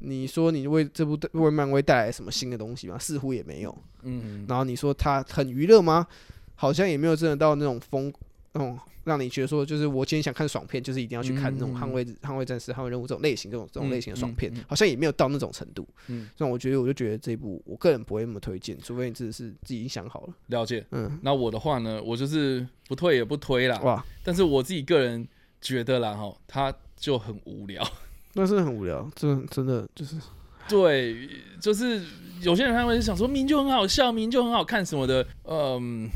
[0.02, 2.98] 你说你为这部为漫威带来什么新的东西吗？
[3.00, 3.78] 似乎也没有。
[4.04, 6.08] 嗯，然后你说它很娱乐吗？
[6.56, 8.12] 好像也没有真的到那种风
[8.54, 15.88] 那种让你觉得说，就是我今天想看爽片，就是一定要去看那种嗯捍卫捍卫战士、捍卫任务这种类型这种这种类型的爽片嗯嗯嗯，好像也没有到那种程度。
[16.08, 20.34] 嗯，所以我觉得我就觉得这一部我个人不会那么推荐，除非你真的是自己已经想好了。
[20.48, 20.86] 了解。
[20.92, 23.80] 嗯，那我的话呢，我就是不退也不推啦。
[23.82, 25.28] 哇，但是我自己个人
[25.62, 27.84] 觉得啦，哈，它就很无聊。
[28.34, 30.16] 那是很无聊，真真的就是
[30.70, 31.28] 对，
[31.60, 32.02] 就是
[32.42, 35.26] 有些人他会想说，明明就很好笑，明明就很好看什么的。
[35.44, 36.10] 嗯，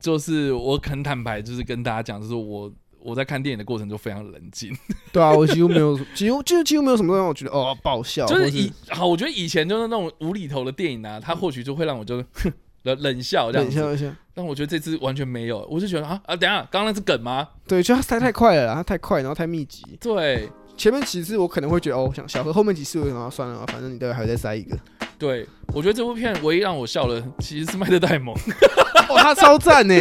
[0.00, 4.74] 就是我很坦白，就是跟大家讲，就是我我在看电影的过程就非常冷静，
[5.12, 12.52] 对啊，我几乎没有，几乎就几乎没有什么让我觉得哦爆笑，就是以好，我觉得以前就是那种无厘头的电影啊，它或许就会让我就哼
[12.84, 13.78] 冷冷笑这样子。
[13.78, 14.16] 冷笑一下。
[14.32, 17.48] 但我觉得这次完全没有，我就觉得啊啊，等下刚刚那是梗吗？
[17.66, 19.82] 对，就它塞太快了啦，它太快，然后太密集。
[20.00, 24.76] 对前面几次我可能会觉得哦，想小何，后面几次我想要算了，反正你待会还会再塞一个。
[25.18, 28.34] 对，我觉得这部片唯一让我笑的其实是麦特戴蒙，
[29.08, 29.94] 哦，他超赞 呢，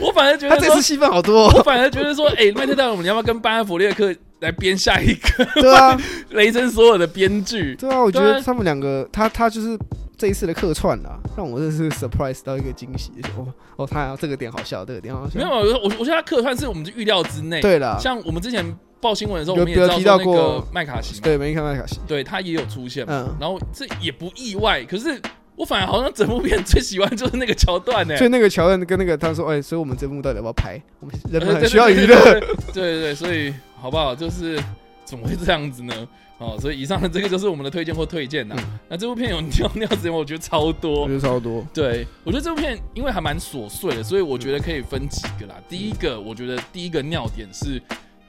[0.00, 1.62] 我反而觉得他这次，戏份好多、我哦。
[1.62, 7.74] 反而觉得说，哎、麦特戴蒙，你要不要跟班恩弗列克来编下一个对啊， 雷神所有的编剧？
[7.74, 9.78] 对啊，我觉得他们两个，他他就是
[10.16, 15.38] 这一次的客串啦，让我真是 surprise 到一个惊喜，就哦哦，他这个点好笑，这个点好笑。
[15.38, 18.64] 没有，我我我觉得他客串是我们的预料之内。，对了，像我们之前
[19.02, 23.26] 报新闻的时候，我们也知道有提到说那个过麦卡锡嘛，对，没看麦卡锡，对他也有出现嘛。
[23.28, 25.20] 嗯，然后这也不意外，可是
[25.56, 30.80] 我反而好像整部片最喜欢就是那个桥段呢、所以那个桥段跟那个他说，哎，所以我们这部到底要不要拍？
[31.00, 32.40] 我们人很需要娱乐。
[32.72, 34.14] 对对对所以好不好？
[34.14, 34.58] 就是
[35.04, 36.08] 怎么会这样子呢？
[36.38, 38.56] 哦，所以以上的这个就是我们的推荐或推荐呐。
[38.58, 41.14] 嗯那这部片有尿尿时间，我觉得超多我多觉。
[41.14, 45.54] 得超多，对，我觉得这部片因为还蛮琐碎的，所以我觉得可以分几个啦。
[45.68, 47.80] 第一个，我觉得第一个尿点是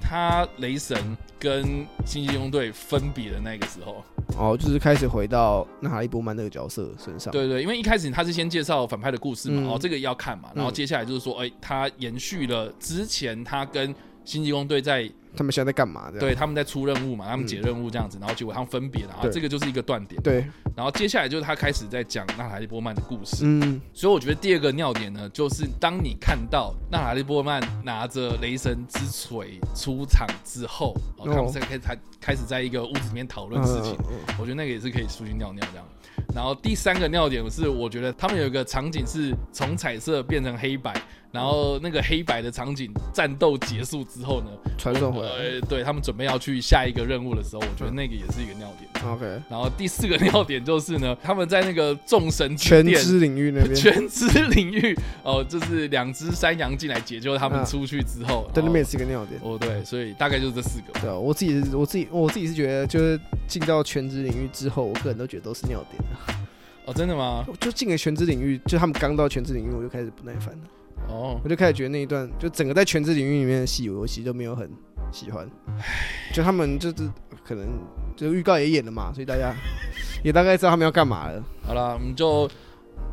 [0.03, 0.97] 他雷神
[1.39, 1.63] 跟
[2.05, 4.03] 星际义工队分别的那个时候。
[4.37, 7.31] 哦，就是开始回到那哈利波曼那个角色身上。
[7.31, 13.93] 对对，因为一开始他是先介绍反派的故事嘛，嗯哦，这个要看嘛，然后接下来就是说，哎、他延续了之前他跟
[14.25, 16.05] 星际义工队在他们现在在干嘛？
[16.07, 20.21] 这样对他们在出任务嘛，他们解任务这样子，然后结果他们分别了，然后这个就是一个断点。
[20.21, 35.85] 对，然后接下来就是他开始在讲娜塔利波曼的故事，嗯，所以我觉得第二个尿点呢，就是当你看到娜塔利波曼拿着雷神之锤出场之后，他们在开始开开始在一个屋子里面讨论事情，嗯嗯嗯我觉得那个也是可以出去尿尿这样。
[36.33, 40.93] 然后第三个尿点是，我觉得他们有一个场景是从彩色变成黑白，
[41.31, 45.22] 然后那个黑白的场景战斗结束之后呢，传送回来。
[45.25, 48.89] 呃，对他们准备要去下一个任务的时候，我觉得那个也是一个尿点。
[49.05, 59.39] OK，然后第四个尿点就是呢，他们在那个众神全殿知领域那边，全知领域 哦，就是两只山羊进来解救他们啊出去之后， 对，那边也是一个尿点。
[59.43, 60.99] 哦对，所以大概就是这四个。
[61.01, 66.41] 对啊，我自己是，我自己我自己是觉得，就是进到全职领域之后，我个人都觉得都是尿点啊。
[66.85, 67.45] 哦，真的吗？
[67.61, 70.61] 就进了全职领域，就他们刚到全职领域，我就开始不耐烦了。
[71.09, 74.69] 哦，我就开始觉得那一段，就整个在全职领域里面的戏，我其实都没有很
[75.13, 75.47] 喜欢。
[76.33, 76.95] 就他们就是
[77.45, 77.65] 可能
[78.17, 79.53] 就预告也演了嘛，所以大家
[80.23, 81.41] 也大概知道他们要干嘛了。
[81.65, 82.49] 好了，我们就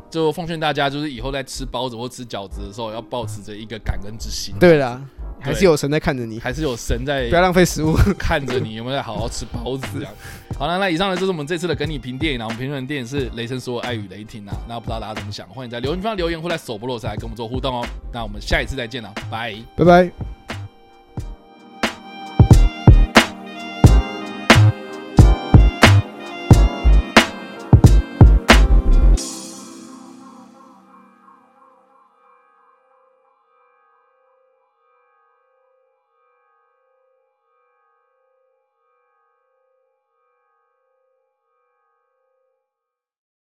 [0.09, 5.01] 就奉劝大家，就是以后在吃包子或吃饺子的时候，要保持着一个感恩之心。，对啦，
[5.39, 7.93] 还是有神在看着你，还是有神在不要浪费食物。
[8.19, 10.13] 看着你有没有在好好吃包子这样。
[10.57, 17.85] 好了，那以上呢就是我们这次的跟你评电影啊，我们评论的电影是《雷神说爱与雷霆》啊，那不知道大家怎么想，欢迎在留言区方留言或在首播落来跟我们做互动哦。
[18.13, 19.55] 那我们下一次再见了，拜。
[19.75, 20.40] 拜拜。